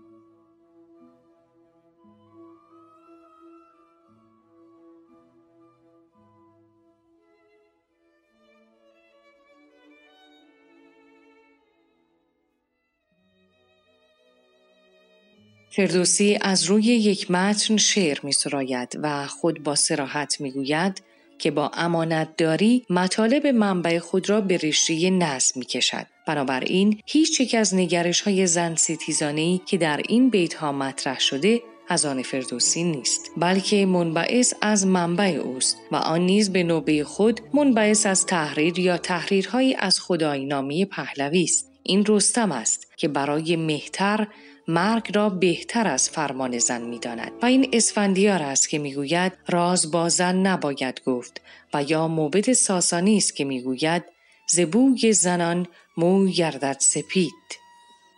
فردوسی 15.77 16.37
از 16.41 16.63
روی 16.63 16.83
یک 16.83 17.31
متن 17.31 17.77
شعر 17.77 18.19
می 18.23 18.31
سراید 18.31 18.99
و 19.01 19.27
خود 19.27 19.63
با 19.63 19.75
سراحت 19.75 20.41
می 20.41 20.51
گوید 20.51 21.01
که 21.39 21.51
با 21.51 21.71
امانت 21.73 22.37
داری 22.37 22.85
مطالب 22.89 23.47
منبع 23.47 23.99
خود 23.99 24.29
را 24.29 24.41
به 24.41 24.57
رشته 24.57 25.09
نظم 25.09 25.59
می 25.59 25.65
کشد. 25.65 26.05
بنابراین 26.27 27.01
هیچ 27.05 27.39
یک 27.39 27.55
از 27.55 27.75
نگرش 27.75 28.21
های 28.21 28.47
زن 28.47 28.75
ستیزانه 28.75 29.57
که 29.65 29.77
در 29.77 30.01
این 30.09 30.29
بیت 30.29 30.53
ها 30.53 30.71
مطرح 30.71 31.19
شده 31.19 31.61
از 31.89 32.05
آن 32.05 32.21
فردوسی 32.21 32.83
نیست 32.83 33.31
بلکه 33.37 33.85
منبعث 33.85 34.53
از 34.61 34.85
منبع 34.85 35.41
اوست 35.43 35.77
و 35.91 35.95
آن 35.95 36.21
نیز 36.21 36.53
به 36.53 36.63
نوبه 36.63 37.03
خود 37.03 37.41
منبعث 37.53 38.05
از 38.05 38.25
تحریر 38.25 38.79
یا 38.79 38.97
تحریرهایی 38.97 39.75
از 39.75 39.99
خدای 39.99 40.45
نامی 40.45 40.85
پهلوی 40.85 41.43
است 41.43 41.71
این 41.83 42.05
رستم 42.07 42.51
است 42.51 42.87
که 42.97 43.07
برای 43.07 43.55
مهتر 43.55 44.27
مرگ 44.67 45.15
را 45.15 45.29
بهتر 45.29 45.87
از 45.87 46.09
فرمان 46.09 46.59
زن 46.59 46.81
می 46.81 46.99
داند 46.99 47.31
و 47.41 47.45
این 47.45 47.69
اسفندیار 47.73 48.43
است 48.43 48.69
که 48.69 48.79
می‌گوید 48.79 49.33
راز 49.47 49.91
با 49.91 50.09
زن 50.09 50.35
نباید 50.35 51.01
گفت 51.05 51.41
و 51.73 51.83
یا 51.83 52.07
موبد 52.07 52.53
ساسانی 52.53 53.17
است 53.17 53.35
که 53.35 53.45
می‌گوید 53.45 54.03
زبوی 54.49 55.13
زنان 55.13 55.67
مو 55.97 56.27
گردد 56.27 56.77
سپید. 56.79 57.33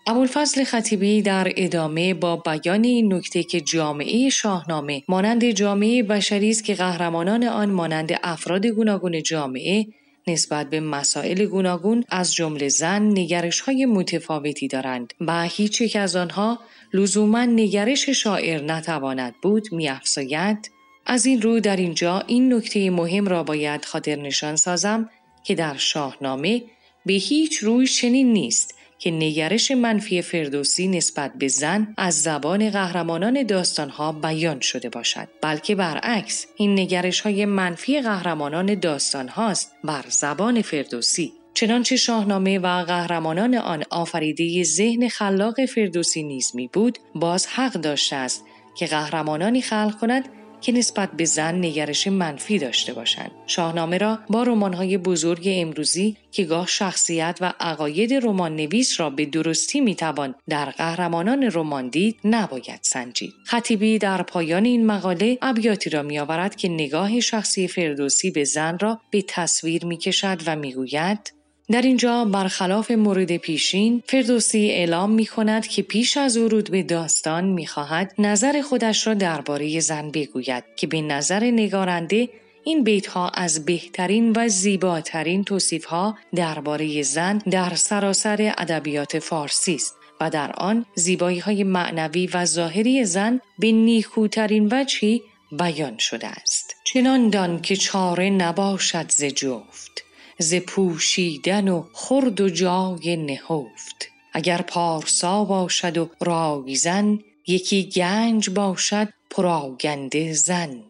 ابوالفضل 0.08 0.64
خطیبی 0.64 1.22
در 1.22 1.52
ادامه 1.58 2.14
با 2.14 2.36
بیان 2.36 2.84
این 2.84 3.14
نکته 3.14 3.44
که 3.44 3.62
جامعه 3.62 4.30
شاهنامه 4.30 5.04
مانند 5.08 5.50
جامعه 5.50 6.04
بشری 6.04 6.50
است 6.50 6.64
که 6.64 6.74
قهرمانان 6.74 7.44
آن 7.44 7.70
مانند 7.70 8.20
افراد 8.24 8.66
گوناگون 8.66 9.24
جامعه 9.24 9.86
نسبت 10.32 10.70
به 10.70 10.80
مسائل 10.80 11.46
گوناگون 11.46 12.04
از 12.10 12.34
جمله 12.34 12.70
زن 12.70 13.02
نگرش 13.02 13.60
های 13.60 13.86
متفاوتی 13.86 14.68
دارند 14.68 15.14
و 15.22 15.44
هیچ 15.44 15.82
یک 15.82 15.96
از 15.96 16.16
آنها 16.16 16.60
لزوما 16.94 17.46
نگرش 17.46 18.10
شاعر 18.10 18.62
نتواند 18.62 19.36
بود 19.42 19.74
میافزاید. 19.74 20.72
از 21.06 21.26
این 21.26 21.42
رو 21.42 21.60
در 21.60 21.76
اینجا 21.76 22.20
این 22.28 22.54
نکته 22.54 22.90
مهم 22.90 23.28
را 23.28 23.44
باید 23.44 23.86
خاطر 23.86 24.16
نشان 24.16 24.56
سازم 24.56 25.10
که 25.44 25.56
در 25.56 25.78
شاهنامه 25.78 26.62
به 27.06 27.14
هیچ 27.14 27.58
روی 27.58 27.88
چنین 27.88 28.34
نیست. 28.34 28.79
که 29.00 29.12
نگرش 29.12 29.72
منفی 29.72 30.22
فردوسی 30.22 30.88
نسبت 30.88 31.32
به 31.34 31.48
زن 31.48 31.94
از 31.98 32.22
زبان 32.24 32.70
قهرمانان 32.70 33.44
داستانها 33.44 34.12
بیان 34.12 34.60
شده 34.60 34.90
باشد 34.90 35.28
بلکه 35.42 35.76
برعکس 35.76 36.46
این 36.58 36.80
نگرش 36.80 37.22
های 37.22 37.46
منفی 37.46 38.02
قهرمانان 38.02 38.80
داستان 38.80 39.28
هاست 39.28 39.72
بر 39.84 40.06
زبان 40.10 40.62
فردوسی. 40.62 41.34
چنانچه 41.54 41.96
شاهنامه 41.96 42.60
و 42.60 42.84
قهرمانان 42.84 43.56
آن 43.56 43.84
آفریده 43.90 44.64
ذهن 44.64 45.08
خلاق 45.08 45.66
فردوسی 45.66 46.24
نیز 46.24 46.52
می 46.56 46.68
بود 46.68 46.98
باز 47.16 47.48
حق 47.48 47.74
داشته 47.74 48.16
است 48.16 48.46
که 48.76 48.86
قهرمانانی 48.86 49.62
خلق 49.62 50.00
کند 50.02 50.30
که 50.62 50.72
نسبت 50.72 51.12
به 51.12 51.26
زن 51.26 51.56
نگرش 51.56 52.08
منفی 52.08 52.60
داشته 52.60 52.94
باشند. 52.94 53.32
شاهنامه 53.48 53.98
را 53.98 54.20
با 54.30 54.44
رمان‌های 54.44 54.98
بزرگ 54.98 55.44
امروزی 55.46 56.18
که 56.32 56.44
گاه 56.44 56.68
شخصیت 56.68 57.38
و 57.42 57.54
عقاید 57.60 58.14
رمان 58.14 58.56
نویس 58.56 59.00
را 59.00 59.10
به 59.10 59.26
درستی 59.26 59.82
می‌توان 59.82 60.36
در 60.50 60.66
قهرمانان 60.66 61.52
رمان 61.54 61.90
دید 61.90 62.20
نباید 62.24 62.80
سنجید. 62.82 63.34
خطیبی 63.46 63.98
در 63.98 64.22
پایان 64.22 64.66
این 64.66 64.86
مقاله 64.86 65.38
ابیاتی 65.42 65.90
را 65.90 66.04
میآورد 66.04 66.56
که 66.56 66.70
نگاه 66.70 67.20
شخصی 67.20 67.68
فردوسی 67.68 68.32
به 68.32 68.44
زن 68.44 68.78
را 68.80 69.00
به 69.12 69.22
تصویر 69.28 69.86
می‌کشد 69.86 70.42
و 70.46 70.56
می‌گوید 70.56 71.39
در 71.72 71.82
اینجا 71.82 72.26
برخلاف 72.26 72.92
مورد 72.92 73.38
پیشین 73.38 74.04
فردوسی 74.08 74.70
اعلام 74.70 75.12
می 75.12 75.26
کند 75.26 75.68
که 75.68 75.82
پیش 75.82 76.18
از 76.18 76.38
ورود 76.38 76.72
به 76.72 76.84
داستان 76.84 77.46
می 77.46 77.68
خواهد 77.68 78.14
نظر 78.18 78.62
خودش 78.62 79.08
را 79.08 79.14
درباره 79.14 79.80
زن 79.80 80.12
بگوید 80.12 80.64
که 80.76 80.88
به 80.88 81.02
نظر 81.02 81.44
نگارنده 81.44 82.30
این 82.64 82.84
بیت 82.84 83.08
ها 83.08 83.30
از 83.30 83.66
بهترین 83.66 84.34
و 84.36 84.50
زیباترین 84.50 85.44
توصیف 85.44 85.86
ها 85.86 86.18
درباره 86.36 87.02
زن 87.02 87.38
در 87.38 87.76
سراسر 87.76 88.54
ادبیات 88.58 89.20
فارسی 89.20 89.76
است 89.76 89.96
و 90.22 90.30
در 90.30 90.52
آن 90.52 90.86
زیبایی 90.96 91.40
های 91.40 91.64
معنوی 91.64 92.28
و 92.28 92.46
ظاهری 92.46 93.06
زن 93.06 93.42
به 93.60 93.72
نیکوترین 93.72 94.70
وجهی 94.72 95.22
بیان 95.52 95.98
شده 95.98 96.28
است. 96.28 96.76
چنان 96.84 97.30
دان 97.30 97.62
که 97.62 97.76
چاره 97.76 98.30
نباشد 98.30 99.12
ز 99.12 99.24
جفت. 99.24 100.09
ز 100.42 100.56
پوشیدن 100.56 101.68
و 101.68 101.84
خرد 101.94 102.42
و 102.42 102.50
جای 102.50 103.18
نهفت. 103.18 104.10
اگر 104.34 104.62
پارسا 104.62 105.44
باشد 105.44 105.98
و 105.98 106.10
رایزن 106.22 107.20
یکی 107.48 107.84
گنج 107.84 108.50
باشد 108.50 109.08
پراگنده 109.30 110.34
زن. 110.34 110.84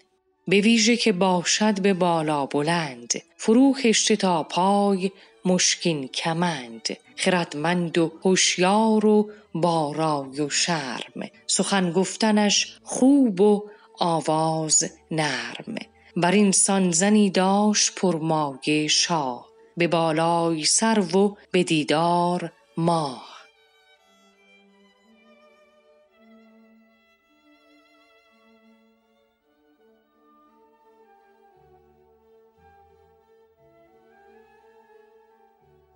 به 0.47 0.61
ویژه 0.61 0.97
که 0.97 1.11
باشد 1.11 1.81
به 1.81 1.93
بالا 1.93 2.45
بلند 2.45 3.13
فرو 3.37 3.75
تا 4.19 4.43
پای 4.43 5.11
مشکین 5.45 6.07
کمند. 6.07 6.97
خردمند 7.15 7.97
و 7.97 8.11
هوشیار 8.23 9.05
و 9.05 9.31
بارای 9.53 10.41
و 10.41 10.49
شرم. 10.49 11.29
سخن 11.47 11.91
گفتنش 11.91 12.77
خوب 12.83 13.41
و 13.41 13.69
آواز 13.99 14.91
نرم. 15.11 15.75
بر 16.15 16.31
این 16.31 16.51
زنی 16.91 17.29
داشت 17.29 17.95
پرمایه 17.95 18.87
شاه 18.87 19.49
به 19.77 19.87
بالای 19.87 20.63
سرو 20.63 21.19
و 21.19 21.35
به 21.51 21.63
دیدار 21.63 22.51
ماه. 22.77 23.29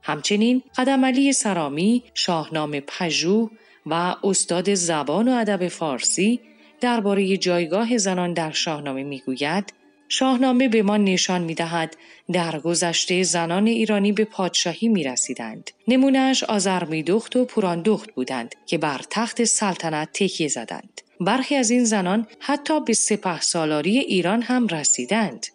همچنین 0.04 0.64
قدم 0.78 1.06
علی 1.06 1.34
سرامی 1.34 2.04
شاهنامه 2.14 2.82
پژوه 2.82 3.50
و 3.86 4.16
استاد 4.24 4.74
زبان 4.74 5.28
و 5.28 5.32
ادب 5.32 5.68
فارسی 5.68 6.40
درباره 6.82 7.38
جایگاه 7.38 7.98
زنان 7.98 8.34
در 8.34 8.52
شاهنامه 8.52 9.04
می‌گوید 9.04 9.74
شاهنامه 10.14 10.68
به 10.68 10.84
ما 10.84 10.98
نشان 10.98 11.42
می 11.42 11.56
دهد 11.56 11.98
در 12.32 12.60
گذشته 12.60 13.24
زنان 13.24 13.68
ایرانی 13.68 14.12
به 14.12 14.26
پادشاهی 14.26 14.88
می 14.88 15.04
رسیدند. 15.04 15.72
نمونهش 15.88 16.44
آزرمیدخت 16.44 17.36
و 17.36 17.46
پوراندخت 17.46 18.12
بودند 18.12 18.56
که 18.66 18.78
بر 18.78 19.02
تخت 19.10 19.44
سلطنت 19.44 20.10
تکیه 20.14 20.48
زدند. 20.48 21.02
برخی 21.20 21.56
از 21.56 21.70
این 21.70 21.84
زنان 21.84 22.28
حتی 22.40 22.80
به 22.80 22.94
سپه 22.94 23.42
سالاری 23.42 23.98
ایران 24.00 24.42
هم 24.42 24.68
رسیدند. 24.68 25.46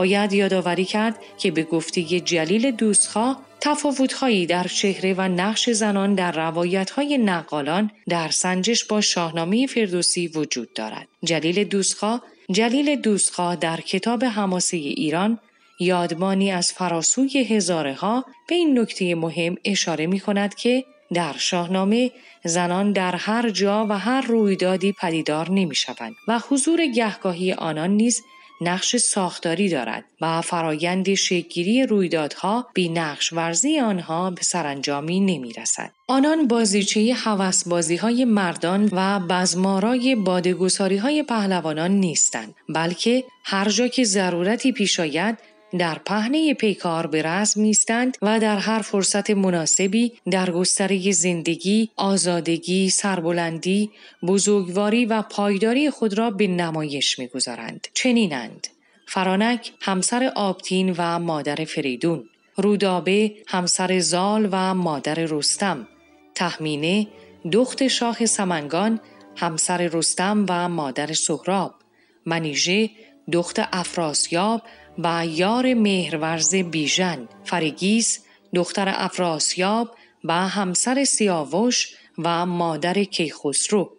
باید 0.00 0.32
یادآوری 0.32 0.84
کرد 0.84 1.18
که 1.38 1.50
به 1.50 1.62
گفته 1.62 2.02
جلیل 2.02 2.70
دوستخواه 2.70 3.42
تفاوتهایی 3.60 4.46
در 4.46 4.64
چهره 4.64 5.14
و 5.18 5.20
نقش 5.20 5.70
زنان 5.70 6.14
در 6.14 6.32
روایتهای 6.32 7.18
نقالان 7.18 7.90
در 8.08 8.28
سنجش 8.28 8.84
با 8.84 9.00
شاهنامه 9.00 9.66
فردوسی 9.66 10.26
وجود 10.26 10.72
دارد. 10.72 11.08
جلیل 11.24 11.64
دوستخواه 11.64 12.22
جلیل 12.50 12.96
دوستخواه 12.96 13.56
در 13.56 13.80
کتاب 13.80 14.24
حماسه 14.24 14.76
ایران 14.76 15.38
یادمانی 15.80 16.50
از 16.50 16.72
فراسوی 16.72 17.44
هزاره 17.44 17.94
ها 17.94 18.24
به 18.48 18.54
این 18.54 18.78
نکته 18.78 19.14
مهم 19.14 19.56
اشاره 19.64 20.06
می 20.06 20.20
کند 20.20 20.54
که 20.54 20.84
در 21.14 21.34
شاهنامه 21.38 22.10
زنان 22.44 22.92
در 22.92 23.16
هر 23.16 23.50
جا 23.50 23.86
و 23.90 23.98
هر 23.98 24.20
رویدادی 24.20 24.92
پدیدار 24.92 25.50
نمی 25.50 25.74
شوند 25.74 26.14
و 26.28 26.40
حضور 26.48 26.86
گهگاهی 26.86 27.52
آنان 27.52 27.90
نیز 27.90 28.22
نقش 28.60 28.96
ساختاری 28.96 29.68
دارد 29.68 30.04
و 30.20 30.40
فرایند 30.40 31.14
شکلگیری 31.14 31.86
رویدادها 31.86 32.66
بی 32.74 32.88
نقش 32.88 33.32
ورزی 33.32 33.80
آنها 33.80 34.30
به 34.30 34.42
سرانجامی 34.42 35.20
نمی 35.20 35.52
رسد. 35.52 35.90
آنان 36.08 36.48
بازیچه 36.48 37.14
حوس 37.14 37.68
بازی 37.68 37.96
های 37.96 38.24
مردان 38.24 38.88
و 38.92 39.20
بزمارای 39.20 40.14
بادگساری 40.14 40.96
های 40.96 41.22
پهلوانان 41.22 41.90
نیستند 41.90 42.54
بلکه 42.68 43.24
هر 43.44 43.68
جا 43.68 43.88
که 43.88 44.04
ضرورتی 44.04 44.72
پیش 44.72 45.00
آید 45.00 45.38
در 45.78 45.98
پهنه 46.04 46.54
پیکار 46.54 47.06
به 47.06 47.22
رزم 47.22 47.60
نیستند 47.60 48.16
و 48.22 48.40
در 48.40 48.56
هر 48.56 48.82
فرصت 48.82 49.30
مناسبی 49.30 50.12
در 50.30 50.50
گستره 50.50 51.12
زندگی، 51.12 51.90
آزادگی، 51.96 52.90
سربلندی، 52.90 53.90
بزرگواری 54.26 55.06
و 55.06 55.22
پایداری 55.22 55.90
خود 55.90 56.18
را 56.18 56.30
به 56.30 56.46
نمایش 56.46 57.18
می‌گذارند. 57.18 57.86
چنینند. 57.94 58.66
فرانک 59.06 59.72
همسر 59.80 60.32
آبتین 60.36 60.94
و 60.98 61.18
مادر 61.18 61.64
فریدون. 61.64 62.24
رودابه 62.56 63.34
همسر 63.48 63.98
زال 63.98 64.48
و 64.52 64.74
مادر 64.74 65.14
رستم. 65.14 65.88
تحمینه 66.34 67.06
دخت 67.52 67.88
شاه 67.88 68.26
سمنگان 68.26 69.00
همسر 69.36 69.90
رستم 69.92 70.46
و 70.48 70.68
مادر 70.68 71.12
سهراب. 71.12 71.74
منیژه 72.26 72.90
دخت 73.32 73.60
افراسیاب 73.72 74.62
و 74.98 75.26
یار 75.26 75.74
مهرورز 75.74 76.54
بیژن 76.54 77.28
فریگیس 77.44 78.24
دختر 78.54 78.94
افراسیاب 78.96 79.96
و 80.24 80.48
همسر 80.48 81.04
سیاوش 81.04 81.94
و 82.18 82.46
مادر 82.46 83.04
کیخسرو. 83.04 83.92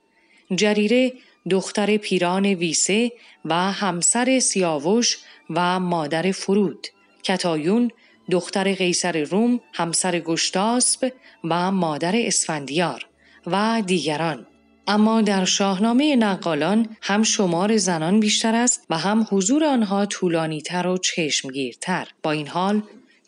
جریره 0.55 1.13
دختر 1.49 1.97
پیران 1.97 2.45
ویسه 2.45 3.11
و 3.45 3.71
همسر 3.71 4.39
سیاوش 4.39 5.17
و 5.49 5.79
مادر 5.79 6.31
فرود. 6.31 6.87
کتایون 7.23 7.91
دختر 8.31 8.73
قیصر 8.73 9.23
روم 9.23 9.59
همسر 9.73 10.19
گشتاسب 10.19 11.13
و 11.43 11.71
مادر 11.71 12.15
اسفندیار 12.15 13.07
و 13.47 13.83
دیگران. 13.85 14.47
اما 14.87 15.21
در 15.21 15.45
شاهنامه 15.45 16.15
نقالان 16.15 16.97
هم 17.01 17.23
شمار 17.23 17.77
زنان 17.77 18.19
بیشتر 18.19 18.55
است 18.55 18.85
و 18.89 18.97
هم 18.97 19.27
حضور 19.29 19.63
آنها 19.63 20.05
طولانیتر 20.05 20.87
و 20.87 20.97
چشمگیرتر. 20.97 22.07
با 22.23 22.31
این 22.31 22.47
حال 22.47 22.81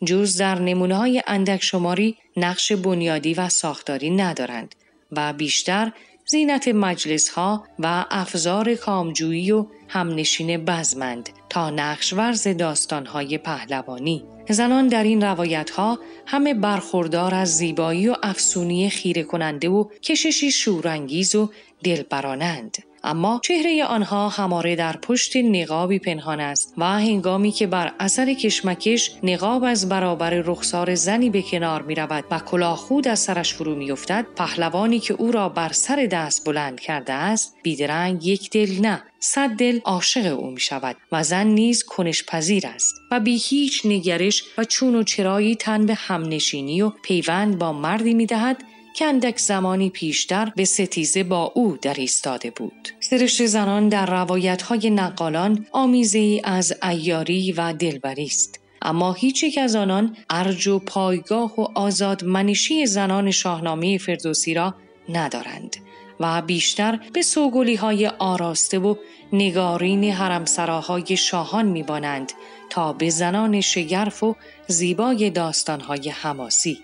جز 0.04 0.36
در 0.36 0.58
نمونه 0.58 0.96
های 0.96 1.22
اندک 1.26 1.62
شماری 1.62 2.16
نقش 2.36 2.72
بنیادی 2.72 3.34
و 3.34 3.48
ساختاری 3.48 4.10
ندارند 4.10 4.74
و 5.12 5.32
بیشتر 5.32 5.92
زینت 6.26 6.68
مجلس 6.68 7.28
ها 7.28 7.64
و 7.78 8.04
افزار 8.10 8.74
کامجویی 8.74 9.52
و 9.52 9.66
همنشین 9.88 10.64
بزمند 10.64 11.28
تا 11.48 11.70
نقش 11.70 12.12
ورز 12.12 12.48
داستانهای 12.48 13.38
پهلوانی. 13.38 14.24
زنان 14.48 14.88
در 14.88 15.02
این 15.02 15.22
روایت 15.22 15.70
ها 15.70 15.98
همه 16.26 16.54
برخوردار 16.54 17.34
از 17.34 17.56
زیبایی 17.56 18.08
و 18.08 18.16
افسونی 18.22 18.90
خیره 18.90 19.22
کننده 19.22 19.68
و 19.68 19.84
کششی 20.02 20.50
شورانگیز 20.50 21.34
و 21.34 21.50
دلبرانند. 21.84 22.78
اما 23.04 23.40
چهره 23.44 23.84
آنها 23.84 24.28
هماره 24.28 24.76
در 24.76 24.96
پشت 24.96 25.36
نقابی 25.36 25.98
پنهان 25.98 26.40
است 26.40 26.74
و 26.78 26.84
هنگامی 26.84 27.50
که 27.50 27.66
بر 27.66 27.92
اثر 28.00 28.34
کشمکش 28.34 29.10
نقاب 29.22 29.64
از 29.64 29.88
برابر 29.88 30.30
رخسار 30.30 30.94
زنی 30.94 31.30
به 31.30 31.42
کنار 31.42 31.82
می 31.82 31.94
رود 31.94 32.24
و 32.30 32.38
کلاهخود 32.38 33.08
از 33.08 33.18
سرش 33.18 33.54
فرو 33.54 33.74
می 33.74 33.90
افتد 33.90 34.26
پهلوانی 34.36 34.98
که 34.98 35.14
او 35.14 35.32
را 35.32 35.48
بر 35.48 35.72
سر 35.72 36.08
دست 36.12 36.44
بلند 36.46 36.80
کرده 36.80 37.12
است 37.12 37.56
بیدرنگ 37.62 38.26
یک 38.26 38.50
دل 38.50 38.80
نه 38.80 39.02
صد 39.20 39.50
دل 39.50 39.80
عاشق 39.84 40.38
او 40.38 40.50
می 40.50 40.60
شود 40.60 40.96
و 41.12 41.22
زن 41.22 41.46
نیز 41.46 41.82
کنش 41.82 42.24
پذیر 42.24 42.66
است 42.66 42.94
و 43.10 43.20
بی 43.20 43.36
هیچ 43.36 43.82
نگرش 43.84 44.44
و 44.58 44.64
چون 44.64 44.94
و 44.94 45.02
چرایی 45.02 45.56
تن 45.56 45.86
به 45.86 45.94
همنشینی 45.94 46.82
و 46.82 46.88
پیوند 46.90 47.58
با 47.58 47.72
مردی 47.72 48.14
می 48.14 48.26
دهد 48.26 48.64
که 48.94 49.04
اندک 49.04 49.38
زمانی 49.38 49.90
پیشتر 49.90 50.52
به 50.56 50.64
ستیزه 50.64 51.24
با 51.24 51.52
او 51.54 51.76
در 51.82 51.94
ایستاده 51.94 52.50
بود. 52.50 52.88
سرشت 53.00 53.46
زنان 53.46 53.88
در 53.88 54.06
روایت 54.06 54.62
های 54.62 54.90
نقالان 54.90 55.66
آمیزه 55.72 56.40
از 56.44 56.72
ایاری 56.82 57.52
و 57.52 57.72
دلبری 57.72 58.24
است. 58.24 58.60
اما 58.82 59.12
هیچ 59.12 59.42
یک 59.42 59.58
از 59.58 59.76
آنان 59.76 60.16
ارج 60.30 60.68
و 60.68 60.78
پایگاه 60.78 61.60
و 61.60 61.66
آزاد 61.74 62.24
منشی 62.24 62.86
زنان 62.86 63.30
شاهنامه 63.30 63.98
فردوسی 63.98 64.54
را 64.54 64.74
ندارند 65.08 65.76
و 66.20 66.42
بیشتر 66.42 67.00
به 67.12 67.22
سوگلی 67.22 67.74
های 67.74 68.06
آراسته 68.06 68.78
و 68.78 68.94
نگارین 69.32 70.04
حرمسراهای 70.04 71.16
شاهان 71.16 71.66
میبانند 71.66 72.32
تا 72.70 72.92
به 72.92 73.10
زنان 73.10 73.60
شگرف 73.60 74.22
و 74.22 74.36
زیبای 74.66 75.30
داستانهای 75.30 76.08
حماسی. 76.08 76.78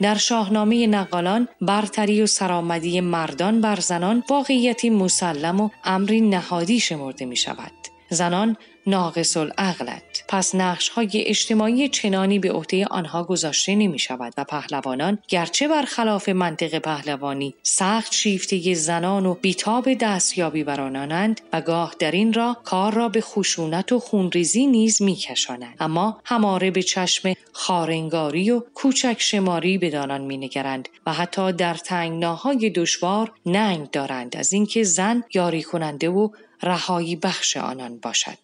در 0.00 0.14
شاهنامه 0.14 0.86
نقالان 0.86 1.48
برتری 1.60 2.22
و 2.22 2.26
سرآمدی 2.26 3.00
مردان 3.00 3.60
بر 3.60 3.80
زنان 3.80 4.24
واقعیتی 4.30 4.90
مسلم 4.90 5.60
و 5.60 5.70
امری 5.84 6.20
نهادی 6.20 6.80
شمرده 6.80 7.24
می 7.24 7.36
شود. 7.36 7.72
زنان 8.10 8.56
ناقص 8.86 9.36
العقلت 9.36 10.24
پس 10.28 10.54
نقش 10.54 10.88
های 10.88 11.08
اجتماعی 11.26 11.88
چنانی 11.88 12.38
به 12.38 12.52
عهده 12.52 12.86
آنها 12.86 13.24
گذاشته 13.24 13.74
نمی 13.74 13.98
شود 13.98 14.34
و 14.36 14.44
پهلوانان 14.44 15.18
گرچه 15.28 15.68
برخلاف 15.68 16.28
منطق 16.28 16.78
پهلوانی 16.78 17.54
سخت 17.62 18.14
شیفته 18.14 18.74
زنان 18.74 19.26
و 19.26 19.34
بیتاب 19.34 19.94
دستیابی 19.94 20.64
بر 20.64 20.80
آنانند 20.80 21.40
و 21.52 21.60
گاه 21.60 21.94
در 21.98 22.10
این 22.10 22.32
را 22.32 22.56
کار 22.64 22.94
را 22.94 23.08
به 23.08 23.20
خشونت 23.20 23.92
و 23.92 24.00
خونریزی 24.00 24.66
نیز 24.66 25.02
میکشانند. 25.02 25.76
اما 25.80 26.20
هماره 26.24 26.70
به 26.70 26.82
چشم 26.82 27.34
خارنگاری 27.52 28.50
و 28.50 28.60
کوچک 28.74 29.16
شماری 29.18 29.78
به 29.78 29.90
دانان 29.90 30.20
مینگرند 30.20 30.88
و 31.06 31.12
حتی 31.12 31.52
در 31.52 31.74
تنگناهای 31.74 32.70
دشوار 32.70 33.32
ننگ 33.46 33.90
دارند 33.90 34.36
از 34.36 34.52
اینکه 34.52 34.82
زن 34.82 35.24
یاری 35.34 35.62
کننده 35.62 36.08
و 36.08 36.28
رهایی 36.62 37.16
بخش 37.16 37.56
آنان 37.56 37.98
باشد. 37.98 38.43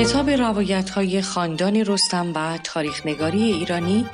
کتاب 0.00 0.30
روایت 0.30 0.90
های 0.90 1.22
خاندان 1.22 1.76
رستم 1.76 2.32
و 2.34 2.58
تاریخ 2.64 3.06
نگاری 3.06 3.42
ایرانی 3.42 4.06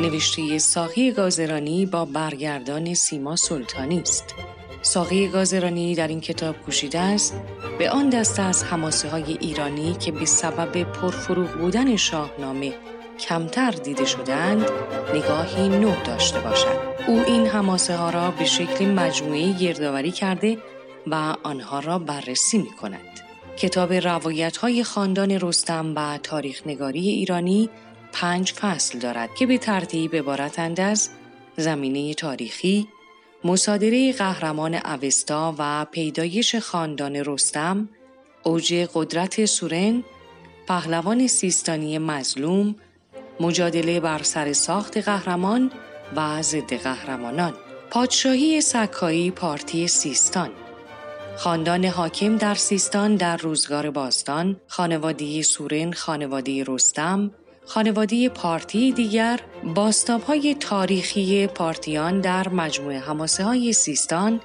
نوشته 0.00 0.58
ساقی 0.58 1.12
گازرانی 1.12 1.86
با 1.86 2.04
برگردان 2.04 2.94
سیما 2.94 3.36
سلطانی 3.36 4.00
است. 4.00 4.34
ساقی 4.82 5.28
گازرانی 5.28 5.94
در 5.94 6.08
این 6.08 6.20
کتاب 6.20 6.56
کوشیده 6.56 6.98
است 6.98 7.34
به 7.78 7.90
آن 7.90 8.08
دسته 8.08 8.42
از 8.42 8.64
حماسه 8.64 9.08
های 9.08 9.38
ایرانی 9.40 9.92
که 9.92 10.12
به 10.12 10.24
سبب 10.24 10.82
پرفروغ 10.82 11.50
بودن 11.50 11.96
شاهنامه 11.96 12.72
کمتر 13.20 13.70
دیده 13.70 14.04
شدند 14.04 14.70
نگاهی 15.14 15.68
نو 15.68 15.94
داشته 16.04 16.40
باشد. 16.40 16.78
او 17.06 17.24
این 17.26 17.46
حماسه 17.46 17.96
ها 17.96 18.10
را 18.10 18.30
به 18.30 18.44
شکل 18.44 18.84
مجموعه 18.84 19.52
گردآوری 19.52 20.10
کرده 20.10 20.58
و 21.06 21.34
آنها 21.42 21.78
را 21.78 21.98
بررسی 21.98 22.58
می 22.58 22.70
کند. 22.70 23.29
کتاب 23.60 23.92
روایت 23.92 24.56
های 24.56 24.84
خاندان 24.84 25.30
رستم 25.30 25.92
و 25.96 26.18
تاریخ 26.22 26.62
نگاری 26.66 27.08
ایرانی 27.08 27.70
پنج 28.12 28.52
فصل 28.52 28.98
دارد 28.98 29.34
که 29.34 29.46
به 29.46 29.58
ترتیب 29.58 30.16
عبارتند 30.16 30.80
از 30.80 31.10
زمینه 31.56 32.14
تاریخی، 32.14 32.88
مصادره 33.44 34.12
قهرمان 34.12 34.74
اوستا 34.74 35.54
و 35.58 35.84
پیدایش 35.84 36.56
خاندان 36.56 37.16
رستم، 37.16 37.88
اوج 38.42 38.88
قدرت 38.94 39.44
سورن، 39.44 40.04
پهلوان 40.68 41.26
سیستانی 41.26 41.98
مظلوم، 41.98 42.74
مجادله 43.40 44.00
بر 44.00 44.22
سر 44.22 44.52
ساخت 44.52 44.98
قهرمان 44.98 45.72
و 46.16 46.42
ضد 46.42 46.74
قهرمانان، 46.74 47.54
پادشاهی 47.90 48.60
سکایی 48.60 49.30
پارتی 49.30 49.88
سیستان، 49.88 50.50
خاندان 51.40 51.84
حاکم 51.84 52.36
در 52.36 52.54
سیستان 52.54 53.16
در 53.16 53.36
روزگار 53.36 53.90
باستان، 53.90 54.60
خانواده 54.66 55.42
سورن، 55.42 55.92
خانواده 55.92 56.64
رستم، 56.66 57.30
خانواده 57.66 58.28
پارتی 58.28 58.92
دیگر، 58.92 59.40
باستاب 59.74 60.22
های 60.22 60.54
تاریخی 60.54 61.46
پارتیان 61.46 62.20
در 62.20 62.48
مجموعه 62.48 62.98
هماسه 62.98 63.44
های 63.44 63.72
سیستان، 63.72 64.40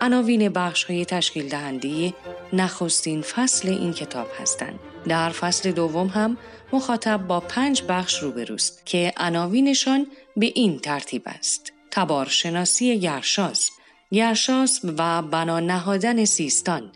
عناوین 0.00 0.48
بخش 0.48 0.84
های 0.84 1.04
تشکیل 1.04 1.48
دهنده 1.48 2.14
نخستین 2.52 3.22
فصل 3.22 3.68
این 3.68 3.92
کتاب 3.92 4.26
هستند. 4.40 4.78
در 5.08 5.30
فصل 5.30 5.72
دوم 5.72 6.06
هم 6.06 6.36
مخاطب 6.72 7.26
با 7.26 7.40
پنج 7.40 7.82
بخش 7.88 8.18
روبروست 8.18 8.86
که 8.86 9.12
عناوینشان 9.16 10.06
به 10.36 10.52
این 10.54 10.78
ترتیب 10.78 11.22
است. 11.26 11.72
تبارشناسی 11.90 13.00
گرشاس 13.00 13.70
گرشاس 14.12 14.80
و 14.98 15.22
بنا 15.22 15.60
نهادن 15.60 16.24
سیستان 16.24 16.90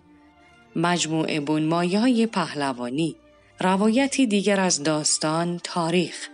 مجموعه 0.76 1.40
بنمایه 1.40 2.00
های 2.00 2.26
پهلوانی 2.26 3.16
روایتی 3.60 4.26
دیگر 4.26 4.60
از 4.60 4.82
داستان 4.82 5.60
تاریخ 5.64 6.28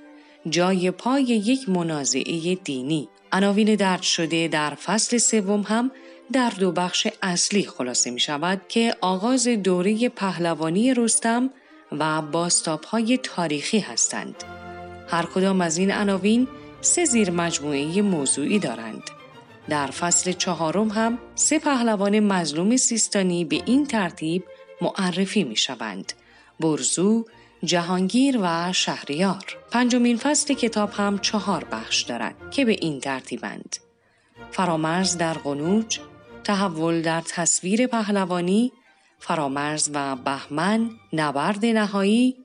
جای 0.49 0.91
پای 0.91 1.23
یک 1.23 1.69
منازعه 1.69 2.55
دینی 2.55 3.09
عناوین 3.33 3.75
درد 3.75 4.03
شده 4.03 4.49
در 4.49 4.71
فصل 4.71 5.19
سوم 5.19 5.61
هم 5.61 5.91
در 6.33 6.51
دو 6.51 6.73
بخش 6.73 7.07
اصلی 7.23 7.63
خلاصه 7.63 8.11
می 8.11 8.21
شود 8.21 8.61
که 8.69 8.97
آغاز 9.01 9.49
دوره 9.49 10.09
پهلوانی 10.09 10.95
رستم 10.95 11.51
و 11.93 12.23
باستاب 12.23 12.85
های 12.85 13.19
تاریخی 13.19 13.79
هستند. 13.79 14.35
هر 15.09 15.27
کدام 15.27 15.61
از 15.61 15.79
این 15.79 15.93
عناوین 15.93 16.49
سه 16.81 17.05
زیر 17.05 17.31
مجموعه 17.31 18.03
موضوعی 18.03 18.59
دارند. 18.59 19.20
در 19.71 19.87
فصل 19.87 20.33
چهارم 20.33 20.89
هم 20.89 21.19
سه 21.35 21.59
پهلوان 21.59 22.21
مظلوم 22.21 22.77
سیستانی 22.77 23.45
به 23.45 23.63
این 23.67 23.87
ترتیب 23.87 24.45
معرفی 24.81 25.45
می 25.45 25.57
شوند. 25.57 26.13
برزو، 26.61 27.25
جهانگیر 27.65 28.39
و 28.43 28.73
شهریار. 28.73 29.59
پنجمین 29.71 30.17
فصل 30.17 30.55
کتاب 30.55 30.91
هم 30.93 31.19
چهار 31.19 31.65
بخش 31.65 32.03
دارد 32.03 32.35
که 32.51 32.65
به 32.65 32.77
این 32.81 33.01
ترتیبند. 33.01 33.77
فرامرز 34.51 35.17
در 35.17 35.35
قنوج، 35.35 36.01
تحول 36.45 37.03
در 37.03 37.21
تصویر 37.21 37.87
پهلوانی، 37.87 38.73
فرامرز 39.19 39.91
و 39.95 40.17
بهمن 40.17 40.91
نبرد 41.13 41.67
نهایی، 41.67 42.37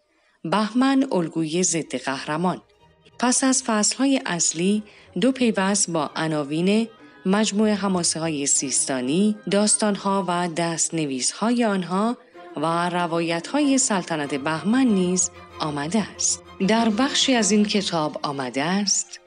بهمن 0.43 1.07
الگوی 1.11 1.63
ضد 1.63 1.95
قهرمان. 1.95 2.61
پس 3.19 3.43
از 3.43 3.63
فصلهای 3.63 4.21
اصلی 4.25 4.83
دو 5.21 5.31
پیوست 5.31 5.89
با 5.89 6.11
عناوین 6.15 6.87
مجموعه 7.25 7.73
حماسه 7.73 8.19
های 8.19 8.45
سیستانی، 8.45 9.35
داستان 9.51 9.95
ها 9.95 10.25
و 10.27 10.47
دست 10.47 10.93
نویس 10.93 11.31
های 11.31 11.65
آنها 11.65 12.17
و 12.57 12.89
روایت 12.89 13.47
های 13.47 13.77
سلطنت 13.77 14.35
بهمن 14.35 14.87
نیز 14.87 15.31
آمده 15.59 16.07
است. 16.15 16.43
در 16.67 16.89
بخشی 16.89 17.33
از 17.33 17.51
این 17.51 17.65
کتاب 17.65 18.19
آمده 18.23 18.63
است 18.63 19.19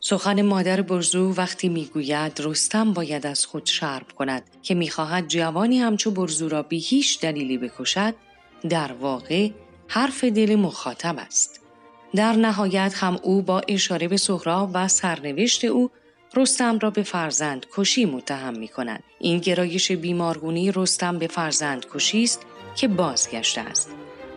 سخن 0.00 0.42
مادر 0.42 0.82
برزو 0.82 1.34
وقتی 1.34 1.68
می‌گوید 1.68 2.40
رستم 2.40 2.92
باید 2.92 3.26
از 3.26 3.46
خود 3.46 3.66
شرب 3.66 4.12
کند 4.18 4.42
که 4.62 4.74
می‌خواهد 4.74 5.28
جوانی 5.28 5.78
همچو 5.78 6.10
برزو 6.10 6.48
را 6.48 6.62
بی 6.62 6.78
هیچ 6.78 7.20
دلیلی 7.20 7.58
بکشد 7.58 8.14
در 8.68 8.92
واقع 8.92 9.50
حرف 9.88 10.24
دل 10.24 10.56
مخاطب 10.56 11.16
است 11.18 11.60
در 12.14 12.32
نهایت 12.32 12.94
هم 12.96 13.18
او 13.22 13.42
با 13.42 13.62
اشاره 13.68 14.08
به 14.08 14.16
سهراب 14.16 14.70
و 14.74 14.88
سرنوشت 14.88 15.64
او 15.64 15.90
رستم 16.36 16.78
را 16.78 16.90
به 16.90 17.02
فرزند 17.02 17.66
کشی 17.76 18.04
متهم 18.04 18.58
می 18.58 18.68
کند. 18.68 19.02
این 19.18 19.38
گرایش 19.38 19.92
بیمارگونی 19.92 20.72
رستم 20.72 21.18
به 21.18 21.26
فرزند 21.26 21.86
کشی 21.94 22.24
است 22.24 22.46
که 22.76 22.88
بازگشته 22.88 23.60
است. 23.60 23.90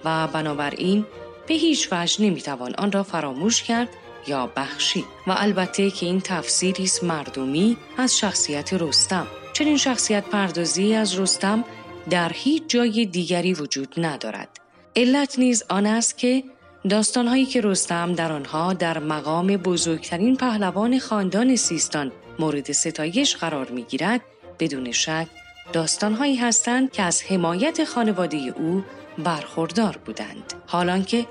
و 0.05 0.27
بنابراین 0.27 1.05
به 1.47 1.53
هیچ 1.53 1.87
وجه 1.91 2.23
نمی‌توان 2.23 2.75
آن 2.75 2.91
را 2.91 3.03
فراموش 3.03 3.63
کرد 3.63 3.89
یا 4.27 4.47
بخشی 4.55 5.05
و 5.27 5.35
البته 5.37 5.91
که 5.91 6.05
این 6.05 6.21
تفسیری 6.21 6.83
است 6.83 7.03
مردمی 7.03 7.77
از 7.97 8.17
شخصیت 8.17 8.73
رستم. 8.73 9.27
چنین 9.53 9.77
شخصیت 9.77 10.25
پردازی 10.25 10.95
از 10.95 11.19
رستم 11.19 11.63
در 12.09 12.31
هیچ 12.33 12.63
جای 12.67 13.05
دیگری 13.05 13.53
وجود 13.53 13.93
ندارد. 13.97 14.49
علت 14.95 15.39
نیز 15.39 15.63
آن 15.69 15.85
است 15.85 16.17
که 16.17 16.43
داستانهایی 16.89 17.45
که 17.45 17.61
رستم 17.61 18.13
در 18.13 18.31
آنها 18.31 18.73
در 18.73 18.99
مقام 18.99 19.47
بزرگترین 19.47 20.35
پهلوان 20.35 20.99
خاندان 20.99 21.55
سیستان 21.55 22.11
مورد 22.39 22.71
ستایش 22.71 23.35
قرار 23.35 23.69
می‌گیرد 23.71 24.21
بدون 24.59 24.91
شک 24.91 25.27
داستانهایی 25.73 26.35
هستند 26.35 26.91
که 26.91 27.03
از 27.03 27.23
حمایت 27.23 27.83
خانواده 27.83 28.37
او 28.37 28.83
برخوردار 29.17 29.99
بودند 30.05 30.53
حالان 30.67 31.03
که 31.03 31.25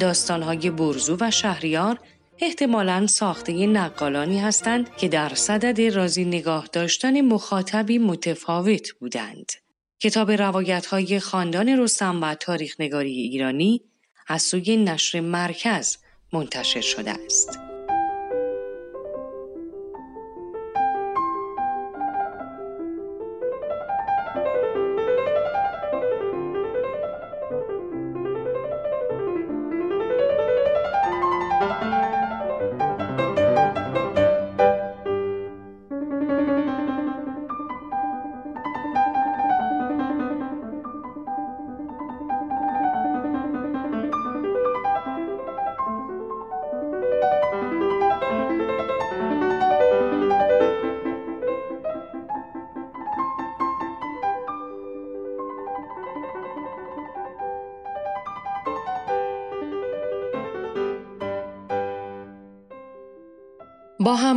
داستانهای 0.00 0.70
برزو 0.70 1.16
و 1.20 1.30
شهریار 1.30 1.98
احتمالا 2.38 3.06
ساخته 3.06 3.66
نقالانی 3.66 4.40
هستند 4.40 4.96
که 4.96 5.08
در 5.08 5.34
صدد 5.34 5.80
رازی 5.80 6.24
نگاه 6.24 6.68
داشتن 6.72 7.20
مخاطبی 7.20 7.98
متفاوت 7.98 8.90
بودند. 9.00 9.52
کتاب 10.00 10.30
روایت 10.30 10.86
های 10.86 11.20
خاندان 11.20 11.68
رستم 11.68 12.22
و 12.22 12.34
تاریخ 12.34 12.80
نگاری 12.80 13.12
ایرانی 13.12 13.82
از 14.26 14.42
سوی 14.42 14.76
نشر 14.76 15.20
مرکز 15.20 15.96
منتشر 16.32 16.80
شده 16.80 17.10
است. 17.10 17.65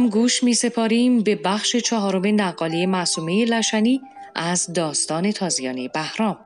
گوش 0.10 0.43
می 0.43 0.54
سپاریم 0.54 1.24
به 1.24 1.36
بخش 1.36 1.76
چهارم 1.76 2.41
نقالی 2.41 2.86
معصومه 2.86 3.45
لشنی 3.45 4.02
از 4.36 4.74
داستان 4.74 5.32
تازیانه 5.32 5.88
بهرام. 5.88 6.38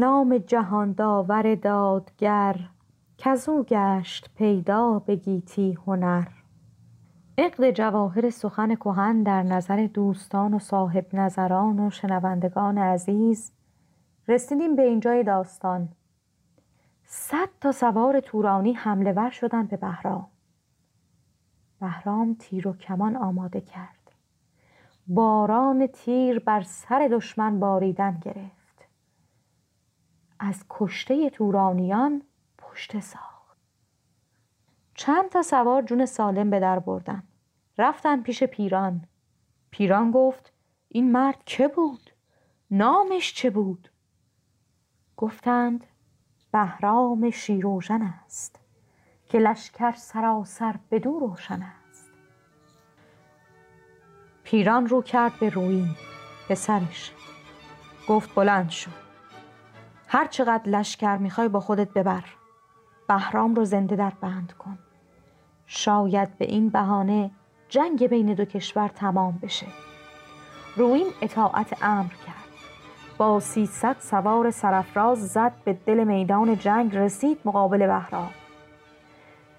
نام 0.00 0.38
جهان 0.38 0.92
داور 0.92 1.54
دادگر 1.54 2.56
کزو 3.18 3.62
گشت 3.62 4.30
پیدا 4.34 4.98
به 4.98 5.16
گیتی 5.16 5.78
هنر. 5.86 6.28
عقد 7.38 7.70
جواهر 7.70 8.30
سخن 8.30 8.74
کهن 8.74 9.22
در 9.22 9.42
نظر 9.42 9.86
دوستان 9.86 10.54
و 10.54 10.58
صاحب 10.58 11.06
نظران 11.12 11.80
و 11.80 11.90
شنوندگان 11.90 12.78
عزیز. 12.78 13.52
رسیدیم 14.28 14.76
به 14.76 14.82
اینجای 14.82 15.24
داستان. 15.24 15.88
صد 17.04 17.48
تا 17.60 17.72
سوار 17.72 18.20
تورانی 18.20 18.72
حمله 18.72 19.12
ور 19.12 19.30
شدن 19.30 19.66
به 19.66 19.76
بهرام. 19.76 20.26
بهرام 21.80 22.36
تیر 22.38 22.68
و 22.68 22.72
کمان 22.72 23.16
آماده 23.16 23.60
کرد. 23.60 24.12
باران 25.06 25.86
تیر 25.86 26.38
بر 26.38 26.62
سر 26.62 27.08
دشمن 27.12 27.60
باریدن 27.60 28.18
گرفت. 28.22 28.59
از 30.42 30.64
کشته 30.70 31.30
تورانیان 31.30 32.22
پشت 32.58 33.00
ساخت. 33.00 33.58
چند 34.94 35.28
تا 35.28 35.42
سوار 35.42 35.82
جون 35.82 36.06
سالم 36.06 36.50
به 36.50 36.60
در 36.60 36.78
بردن. 36.78 37.22
رفتن 37.78 38.22
پیش 38.22 38.44
پیران. 38.44 39.04
پیران 39.70 40.10
گفت 40.10 40.52
این 40.88 41.12
مرد 41.12 41.44
که 41.46 41.68
بود؟ 41.68 42.10
نامش 42.70 43.34
چه 43.34 43.50
بود؟ 43.50 43.90
گفتند 45.16 45.86
بهرام 46.52 47.30
شیروژن 47.30 48.02
است 48.02 48.60
که 49.28 49.38
لشکر 49.38 49.92
سراسر 49.92 50.76
بدو 50.90 51.18
روشن 51.18 51.62
است. 51.62 52.10
پیران 54.44 54.86
رو 54.86 55.02
کرد 55.02 55.32
به 55.40 55.50
روین 55.50 55.88
سرش. 56.56 57.12
گفت 58.08 58.34
بلند 58.34 58.70
شد 58.70 58.99
هر 60.12 60.26
چقدر 60.26 60.68
لشکر 60.68 61.16
می‌خوای 61.16 61.48
با 61.48 61.60
خودت 61.60 61.88
ببر. 61.88 62.24
بهرام 63.08 63.54
رو 63.54 63.64
زنده 63.64 63.96
در 63.96 64.12
بند 64.20 64.52
کن. 64.58 64.78
شاید 65.66 66.38
به 66.38 66.44
این 66.44 66.68
بهانه 66.68 67.30
جنگ 67.68 68.06
بین 68.06 68.34
دو 68.34 68.44
کشور 68.44 68.88
تمام 68.88 69.38
بشه. 69.42 69.66
روین 70.76 71.06
اطاعت 71.22 71.82
امر 71.82 72.12
کرد. 72.26 72.36
با 73.18 73.40
سیصد 73.40 73.96
سوار 74.00 74.50
سرفراز 74.50 75.28
زد 75.28 75.52
به 75.64 75.72
دل 75.72 76.04
میدان 76.04 76.58
جنگ 76.58 76.96
رسید 76.96 77.38
مقابل 77.44 77.86
بهرام. 77.86 78.30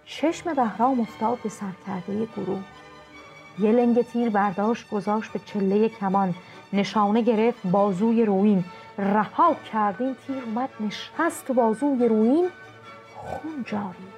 چشم 0.05 0.53
بهرام 0.53 0.99
افتاد 0.99 1.37
به 1.43 1.49
سرکرده 1.49 2.27
گروه. 2.37 2.63
یه 3.59 3.71
لنگ 3.71 4.01
تیر 4.01 4.29
برداشت 4.29 4.89
گذاشت 4.89 5.31
به 5.31 5.39
چله 5.39 5.89
کمان. 5.89 6.33
نشانه 6.73 7.21
گرفت 7.21 7.67
بازوی 7.67 8.25
روین. 8.25 8.63
رها 8.97 9.53
کردین 9.53 10.15
تیر 10.15 10.43
اومد 10.43 10.69
نشست 10.79 11.45
تو 11.45 11.53
بازوی 11.53 12.07
روین 12.07 12.49
خون 13.15 13.63
جاری. 13.67 14.11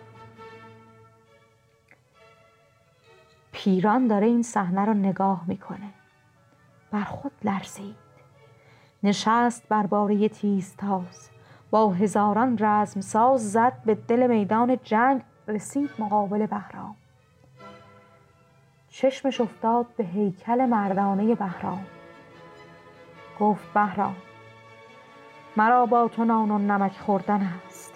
پیران 3.52 4.08
داره 4.08 4.28
این 4.28 4.43
صحنه 4.43 4.86
رو 4.86 4.93
نگاه 4.93 5.43
می‌کنه. 5.48 5.89
بر 6.91 7.04
خود 7.04 7.32
لرزید. 7.43 7.95
نشست 9.04 9.68
بر 9.70 9.86
باره 9.86 10.30
تیز 10.30 10.76
تاز 10.76 11.30
با 11.72 11.89
هزاران 11.89 12.58
رزم 12.60 13.02
ساز 13.02 13.52
زد 13.52 13.74
به 13.86 13.95
دل 13.95 14.28
میدان 14.28 14.78
جنگ 14.84 15.22
رسید 15.48 15.89
مقابل 16.00 16.45
بهرام. 16.45 16.95
چشمش 18.89 19.41
افتاد 19.41 19.86
به 19.98 20.04
هیکل 20.04 20.66
مردانه 20.66 21.36
بهرام. 21.36 21.86
گفت 23.39 23.74
بهرام 23.74 24.16
مرا 25.58 25.86
با 25.86 26.08
تو 26.08 26.26
نان 26.26 26.51
و 26.51 26.58
نمک 26.58 26.91
خوردن 26.91 27.49
است. 27.66 27.93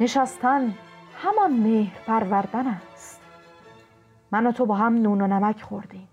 نشستن 0.00 0.74
همان 1.16 1.52
مهر 1.52 1.98
پروردن 2.06 2.66
است. 2.66 3.20
من 4.30 4.46
و 4.46 4.52
تو 4.52 4.66
با 4.66 4.74
هم 4.74 4.94
نون 4.94 5.20
و 5.20 5.26
نمک 5.26 5.62
خوردیم. 5.62 6.08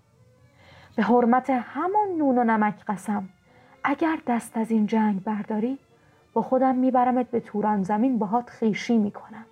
به 0.96 1.02
حرمت 1.02 1.50
همون 1.50 2.18
نون 2.18 2.38
و 2.38 2.44
نمک 2.44 2.84
قسم. 2.88 3.28
اگر 3.84 4.18
دست 4.26 4.56
از 4.56 4.70
این 4.70 4.86
جنگ 4.86 5.24
برداری 5.24 5.78
با 6.32 6.42
خودم 6.42 6.74
میبرمت 6.74 7.30
به 7.30 7.40
توران 7.40 7.82
زمین 7.82 8.18
باهات 8.18 8.50
خیشی 8.50 8.98
می‌کنم. 8.98 9.44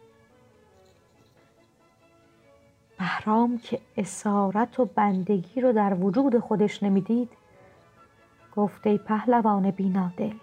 بهرام 2.98 3.58
که 3.58 3.80
اسارت 3.96 4.80
و 4.80 4.84
بندگی 4.84 5.60
رو 5.60 5.72
در 5.72 5.94
وجود 5.94 6.38
خودش 6.38 6.82
نمی‌دید 6.82 7.30
گفته 8.56 8.98
پهلوان 8.98 9.70
بینادل 9.70 10.34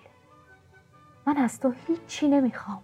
من 1.30 1.38
از 1.38 1.60
تو 1.60 1.74
هیچی 1.88 2.28
نمی‌خوام. 2.28 2.82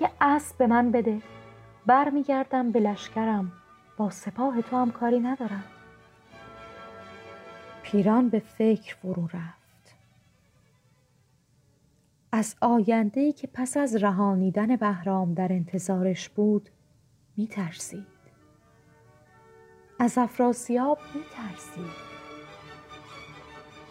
یه 0.00 0.10
اسب 0.20 0.58
به 0.58 0.66
من 0.66 0.90
بده. 0.90 1.22
برمیگردم 1.86 2.72
به 2.72 2.80
لشکرم. 2.80 3.52
با 3.96 4.10
سپاه 4.10 4.62
تو 4.62 4.76
هم 4.76 4.90
کاری 4.90 5.20
ندارم. 5.20 5.64
پیران 7.82 8.28
به 8.28 8.38
فکر 8.38 8.96
فرو 8.96 9.26
رفت. 9.26 9.94
از 12.32 12.56
آینده 12.60 13.32
که 13.32 13.46
پس 13.46 13.76
از 13.76 13.96
رهانیدن 13.96 14.76
بهرام 14.76 15.34
در 15.34 15.52
انتظارش 15.52 16.28
بود 16.28 16.68
میترسید. 17.36 18.06
از 19.98 20.18
افراسیاب 20.18 20.98
میترسید. 21.14 22.10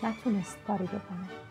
نتونست 0.04 0.58
کاری 0.68 0.86
بکنه. 0.86 1.49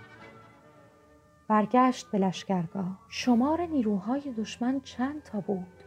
برگشت 1.49 2.11
به 2.11 2.19
لشکرگاه. 2.19 2.99
شمار 3.09 3.61
نیروهای 3.67 4.21
دشمن 4.21 4.81
چند 4.81 5.23
تا 5.23 5.41
بود؟ 5.41 5.83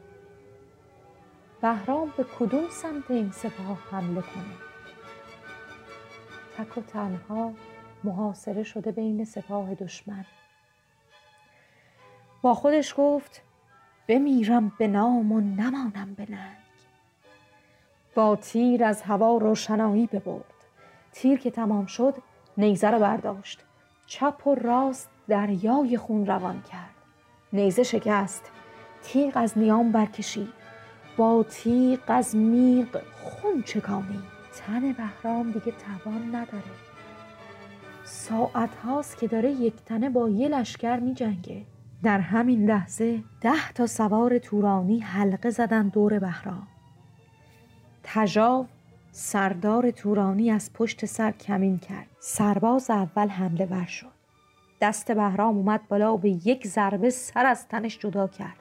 بهرام 1.62 2.14
به 2.18 2.26
کدوم 2.40 2.70
سمت 2.70 3.12
این 3.12 3.32
سپاه 3.32 3.78
حمله 3.92 4.22
کنه؟ 4.22 4.56
تک 6.58 6.78
و 6.78 6.82
تنها 6.82 7.54
محاصره 8.04 8.64
شده 8.64 8.92
بین 8.92 9.26
سپاه 9.26 9.76
دشمن. 9.76 10.26
با 12.42 12.54
خودش 12.54 12.94
گفت 12.98 13.42
بمیرم 14.08 14.72
به 14.80 14.88
نام 14.88 15.32
و 15.32 15.42
نمانم 15.42 16.14
به 16.18 16.32
ننگ. 16.32 16.58
با 18.16 18.36
تیر 18.36 18.84
از 18.84 19.02
هوا 19.02 19.38
روشنایی 19.38 20.08
ببرد. 20.08 20.54
تیر 21.12 21.40
که 21.40 21.52
تمام 21.52 21.86
شد 21.86 22.16
نیزه 22.58 22.90
رو 22.92 23.00
برداشت. 23.00 23.66
چپ 24.06 24.48
و 24.48 24.56
راست 24.56 25.11
دریای 25.32 25.98
خون 25.98 26.26
روان 26.26 26.62
کرد. 26.62 26.96
نیزه 27.54 27.84
شکست 27.84 28.52
تیغ 29.04 29.32
از 29.36 29.58
نیام 29.58 29.92
برکشید. 29.92 30.54
با 31.18 31.46
تیغ 31.50 32.00
از 32.08 32.36
میغ 32.36 33.02
خون 33.24 33.64
چکانی 33.64 34.20
تن 34.56 34.92
بهرام 34.94 35.52
دیگه 35.52 35.72
توان 35.72 36.36
نداره. 36.36 36.72
ساعت 38.04 38.76
هاست 38.76 39.18
که 39.18 39.28
داره 39.28 39.52
یک 39.52 39.74
تنه 39.86 40.10
با 40.10 40.30
یه 40.30 40.48
لشکر 40.48 41.00
می 41.00 41.14
جنگه 41.14 41.66
در 42.04 42.20
همین 42.20 42.66
لحظه 42.66 43.24
ده 43.42 43.72
تا 43.76 43.88
سوار 43.88 44.38
تورانی 44.38 45.00
حلقه 45.00 45.50
زدن 45.50 45.88
دور 45.88 46.20
بهرام. 46.20 46.68
تجاو 48.04 48.68
سردار 49.12 49.92
تورانی 49.92 50.52
از 50.52 50.74
پشت 50.74 51.06
سر 51.06 51.32
کمین 51.32 51.80
کرد. 51.80 52.08
سرباز 52.20 52.90
اول 52.90 53.28
حمله 53.28 53.66
ور 53.66 53.86
شد. 53.86 54.21
دست 54.82 55.12
بهرام 55.12 55.58
اومد 55.58 55.88
بالا 55.88 56.14
و 56.14 56.18
به 56.18 56.30
یک 56.30 56.68
ضربه 56.68 57.10
سر 57.10 57.46
از 57.46 57.68
تنش 57.68 58.00
جدا 58.00 58.28
کرد. 58.28 58.58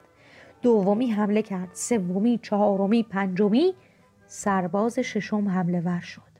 دومی 0.61 1.11
حمله 1.11 1.41
کرد 1.41 1.69
سومی 1.73 2.37
چهارمی 2.37 3.03
پنجمی 3.03 3.73
سرباز 4.27 4.99
ششم 4.99 5.49
حمله 5.49 5.81
ور 5.81 5.99
شد. 5.99 6.31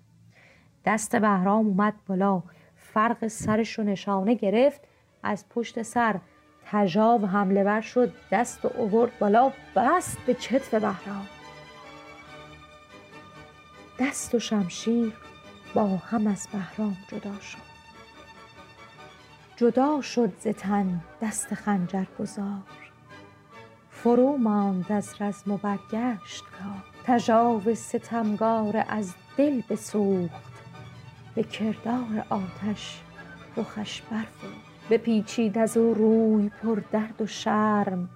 دست 0.86 1.15
بهرام 1.15 1.67
اومد 1.67 1.93
بالا 2.07 2.43
فرق 2.75 3.27
سرش 3.27 3.79
رو 3.79 3.84
نشانه 3.84 4.34
گرفت 4.34 4.82
از 5.23 5.49
پشت 5.49 5.82
سر 5.82 6.19
تجاو 6.65 7.25
حمله 7.25 7.63
ور 7.63 7.82
شد 7.82 8.13
دست 8.32 8.65
و 8.65 8.71
اوورد 8.77 9.19
بالا 9.19 9.51
بست 9.75 10.17
به 10.25 10.34
چتف 10.34 10.73
بهرام. 10.73 11.27
دست 13.99 14.36
و 14.36 14.39
شمشیر 14.39 15.13
با 15.73 15.88
هم 15.88 16.27
از 16.27 16.47
بهرام 16.51 16.97
جدا 17.07 17.39
شد. 17.39 17.70
جدا 19.62 20.01
شد 20.01 20.34
ز 20.39 20.47
تن 20.47 21.01
دست 21.22 21.53
خنجر 21.53 22.05
گذار. 22.20 22.62
فرو 23.89 24.38
ماند 24.38 24.91
از 24.91 25.16
رزم 25.20 25.51
و 25.51 25.57
برگشت 25.57 26.43
کار. 26.43 26.84
تجاو 27.05 27.76
ستمگار 27.76 28.86
از 28.89 29.14
دل 29.38 29.62
بسوخت. 29.70 30.53
به 31.36 31.43
کردار 31.43 32.26
آتش 32.30 33.01
رخش 33.57 34.01
برفروخت. 34.01 34.89
بپیچید 34.89 35.57
از 35.57 35.78
او 35.78 35.93
روی 35.93 36.49
پر 36.49 36.82
درد 36.91 37.22
و 37.22 37.28
شرم. 37.28 38.09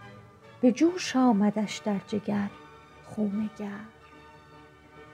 به 0.62 0.72
جوش 0.72 1.16
آمدش 1.16 1.78
در 1.78 2.00
جگر 2.08 2.50
خون 3.06 3.50
گرم. 3.60 3.88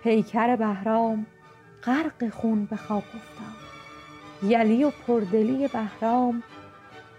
پیکر 0.03 0.55
بهرام 0.55 1.25
غرق 1.83 2.29
خون 2.29 2.65
به 2.65 2.75
خواب 2.75 3.03
افتاد. 3.15 3.60
یلی 4.43 4.83
و 4.83 4.89
پردلی 4.89 5.67
بهرام 5.67 6.43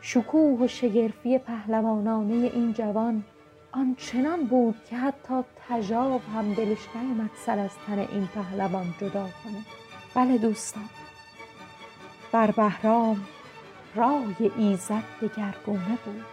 شکوه 0.01 0.61
و 0.61 0.69
شگرفی 0.69 1.39
پهلوانانه 1.39 2.35
این 2.35 2.73
جوان 2.73 3.25
آنچنان 3.73 4.45
بود 4.45 4.75
که 4.91 4.97
حتی 4.97 5.35
تجاب 5.69 6.21
هم 6.35 6.55
دلش 6.55 6.89
نیامد 6.95 7.31
سر 7.47 7.59
از 7.59 7.71
تن 7.87 7.99
این 7.99 8.29
پهلوان 8.35 8.95
جدا 9.01 9.29
کنه. 9.45 9.65
بله 10.15 10.39
دوستان 10.39 10.89
بر 12.33 12.51
بهرام 12.51 13.25
رای 13.95 14.51
ایزد 14.57 15.03
دگرگونه 15.21 15.99
بود. 16.05 16.25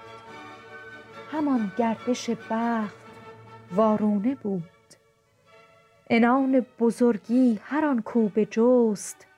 همان 1.31 1.71
گردش 1.77 2.29
بخت 2.29 2.95
وارونه 3.75 4.35
بود. 4.35 4.63
انان 6.09 6.65
بزرگی 6.79 7.59
هر 7.63 7.85
آن 7.85 8.01
کو 8.01 8.29
جست 8.51 9.28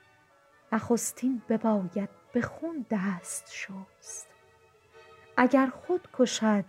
نخستین 0.71 1.41
بباید 1.49 2.09
به 2.33 2.41
خون 2.41 2.85
دست 2.89 3.51
شست. 3.51 4.27
اگر 5.37 5.67
خود 5.67 6.07
کشد 6.13 6.65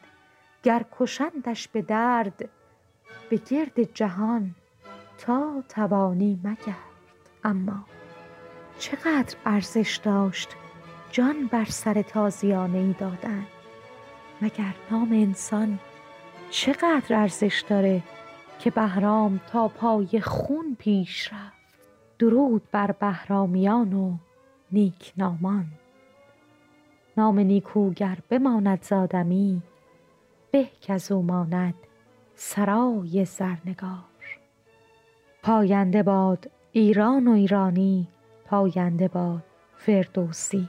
گر 0.62 0.84
کشندش 0.98 1.68
به 1.68 1.82
درد 1.82 2.48
به 3.30 3.36
گرد 3.36 3.82
جهان 3.94 4.54
تا 5.18 5.62
توانی 5.68 6.40
مگرد. 6.44 6.76
اما 7.44 7.84
چقدر 8.78 9.36
ارزش 9.46 10.00
داشت 10.04 10.48
جان 11.10 11.46
بر 11.46 11.64
سر 11.64 12.02
تازیانه 12.02 12.78
ای 12.78 12.94
دادن. 12.98 13.46
مگر 14.40 14.74
نام 14.90 15.12
انسان 15.12 15.78
چقدر 16.50 17.16
ارزش 17.16 17.64
داره 17.68 18.02
که 18.58 18.70
بهرام 18.70 19.40
تا 19.52 19.68
پای 19.68 20.20
خون 20.20 20.76
پیش 20.78 21.32
رفت؟ 21.32 21.61
درود 22.18 22.62
بر 22.72 22.92
بهرامیان 22.92 23.92
و 23.92 24.16
نیکنامان 24.72 25.66
نام 27.16 27.38
نیکوگر 27.38 28.18
بماند 28.28 28.82
زادمی 28.82 29.62
به 30.50 30.68
کز 30.82 31.12
او 31.12 31.22
ماند 31.22 31.74
سرای 32.34 33.24
زرنگار 33.24 34.38
پاینده 35.42 36.02
باد 36.02 36.50
ایران 36.72 37.28
و 37.28 37.32
ایرانی 37.32 38.08
پاینده 38.46 39.08
باد 39.08 39.42
فردوسی. 39.76 40.68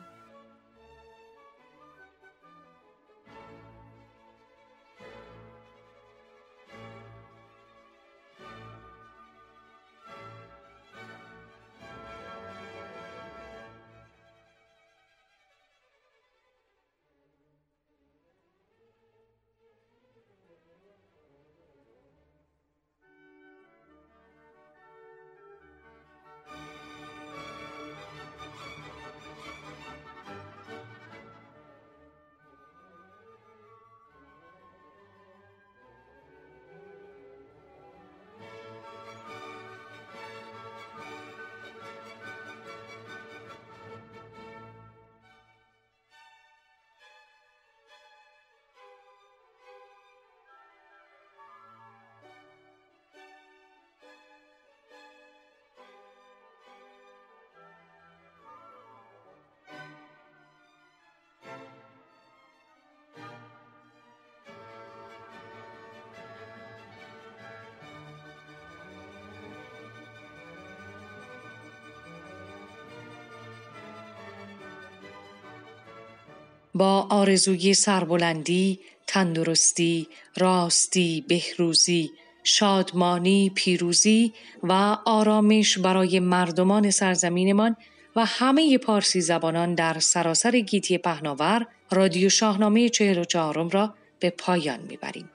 با 76.73 77.07
آرزوی 77.09 77.73
سربلندی، 77.73 78.79
تندرستی، 79.07 80.07
راستی، 80.37 81.25
بهروزی، 81.27 82.11
شادمانی، 82.43 83.51
پیروزی 83.55 84.33
و 84.63 84.97
آرامش 85.05 85.77
برای 85.77 86.19
مردمان 86.19 86.91
سرزمینمان 86.91 87.75
و 88.15 88.25
همه 88.25 88.77
پارسی 88.77 89.21
زبانان 89.21 89.75
در 89.75 89.99
سراسر 89.99 90.59
گیتی 90.59 90.97
پهناور 90.97 91.67
رادیو 91.91 92.29
شاهنامه 92.29 92.89
چهل 92.89 93.17
و 93.17 93.23
چهارم 93.23 93.69
را 93.69 93.93
به 94.19 94.29
پایان 94.29 94.79
می‌بریم. 94.89 95.29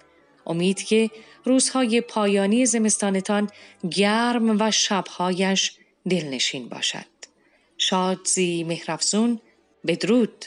امید 0.46 0.82
که 0.82 1.10
روزهای 1.44 2.00
پایانی 2.00 2.66
زمستانتان 2.66 3.50
گرم 3.90 4.60
و 4.60 4.70
شبهایش 4.70 5.72
دلنشین 6.10 6.68
باشد. 6.68 7.04
شادزی 7.78 8.64
مهرفزون 8.64 9.40
بدرود 9.86 10.44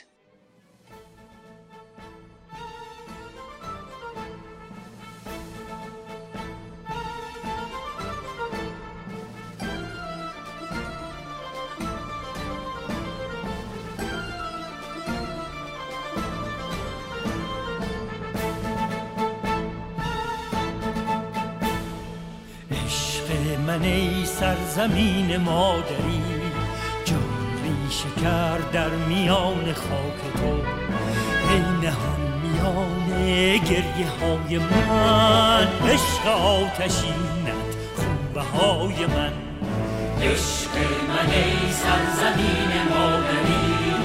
من 23.71 23.83
ای 23.83 24.25
سرزمین 24.25 25.37
مادری 25.37 26.21
جان 27.05 27.19
ریشه 27.63 28.21
کرد 28.23 28.71
در 28.71 28.89
میان 28.89 29.73
خاک 29.73 30.21
تو. 30.35 30.53
ای 31.51 31.59
نهان 31.59 32.21
میان 32.43 33.57
گریه 33.57 34.09
های 34.21 34.57
من 34.57 35.67
عشق 35.89 36.27
آتشینت 36.27 37.69
خوبه 37.95 38.41
های 38.41 39.05
من. 39.05 39.33
عشق 40.21 40.75
من 41.09 41.33
ای 41.33 41.71
سرزمین 41.71 42.71
مادری 42.89 43.95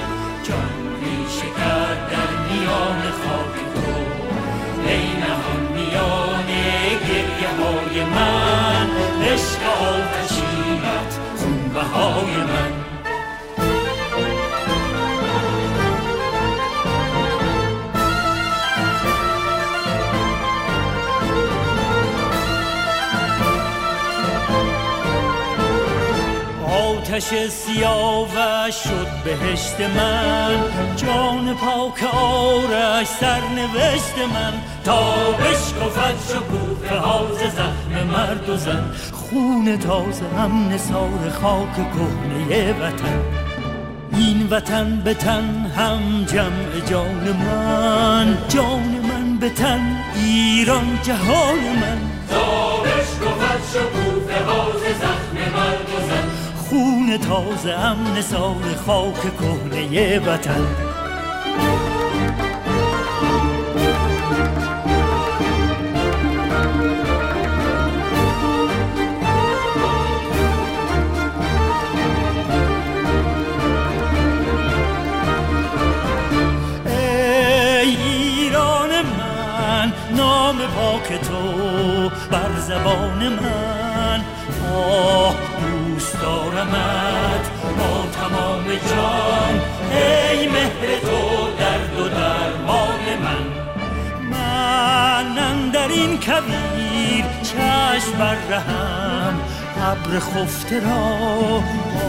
جان 0.43 0.71
ریشه 1.01 1.47
کرد 1.57 2.11
در 2.11 2.51
میان 2.51 3.01
خاک 3.01 3.66
های 7.57 8.03
من 8.05 8.89
عشق 9.21 9.61
آتشینت 9.81 11.19
خون 11.37 11.81
های 11.81 12.37
من. 12.37 12.86
آتش 27.17 27.49
سیاوش 27.49 28.75
شد 28.83 29.07
بهشت 29.25 29.81
من. 29.81 30.55
جان 30.95 31.55
پاک 31.55 32.15
آرش 32.15 33.07
سرنوشت 33.07 34.17
من. 34.33 34.53
تا 34.83 35.31
بشکفت 35.31 36.31
شکوفه 36.31 36.99
هاز 36.99 37.37
زخم 37.37 38.07
مرد 38.11 38.49
و 38.49 38.57
زن. 38.57 38.91
خون 39.11 39.79
تازه 39.79 40.25
هم 40.37 40.69
نسار 40.69 41.29
خاک 41.41 41.75
کهنه 41.75 42.73
وطن. 42.73 43.21
این 44.13 44.47
وطن 44.51 45.01
به 45.03 45.13
تن 45.13 45.71
هم 45.77 46.25
جمع 46.25 46.89
جان 46.89 47.31
من. 47.31 48.37
جان 48.49 48.99
من 49.09 49.37
به 49.37 49.49
تن 49.49 49.97
ایران 50.15 50.99
جهان 51.03 51.59
من. 51.81 52.06
تازه 57.17 57.77
هم 57.77 57.97
نسار 58.17 58.55
خاک 58.85 59.21
کهنه 59.39 60.19
وطن. 60.19 60.65
نام 80.17 80.57
پاک 80.57 81.21
تو 81.21 82.09
بر 82.31 82.59
زبان 82.59 83.29
من. 83.29 84.21
آه 84.73 85.46
دارمت 86.57 87.49
با 87.77 88.05
تمام 88.11 88.63
جان 88.63 89.61
ای 89.91 90.47
مهر 90.47 90.99
تو 91.01 91.47
درد 91.59 91.99
و 91.99 92.09
درمان 92.09 93.03
من. 93.23 93.57
من 94.29 95.69
در 95.69 95.87
این 95.87 96.17
کبیر 96.19 97.25
چشم 97.43 98.17
بر 98.19 98.35
رهم 98.49 99.39
ابر 99.81 100.19
خفته 100.19 100.79
را 100.79 101.63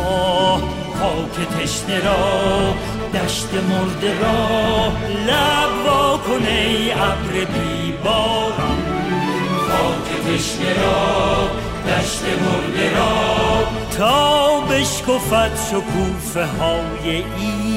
آه 0.09 0.63
خاک 1.01 1.49
تشنه 1.49 2.01
را 2.01 2.75
دشت 3.15 3.49
مرده 3.55 4.21
را. 4.21 4.89
لب 5.27 5.87
وا 5.87 6.19
کنه 6.19 6.93
ابر 6.97 7.45
بی 7.45 7.93
باران 8.05 8.83
خاک 9.69 10.09
تشنه 10.27 10.83
را 10.83 11.51
دشت 11.89 12.23
مرده 12.23 12.97
را. 12.97 13.68
تا 13.99 14.61
بشکفت 14.61 15.71
شکوفه 15.71 16.45
های 16.45 17.11
این 17.11 17.68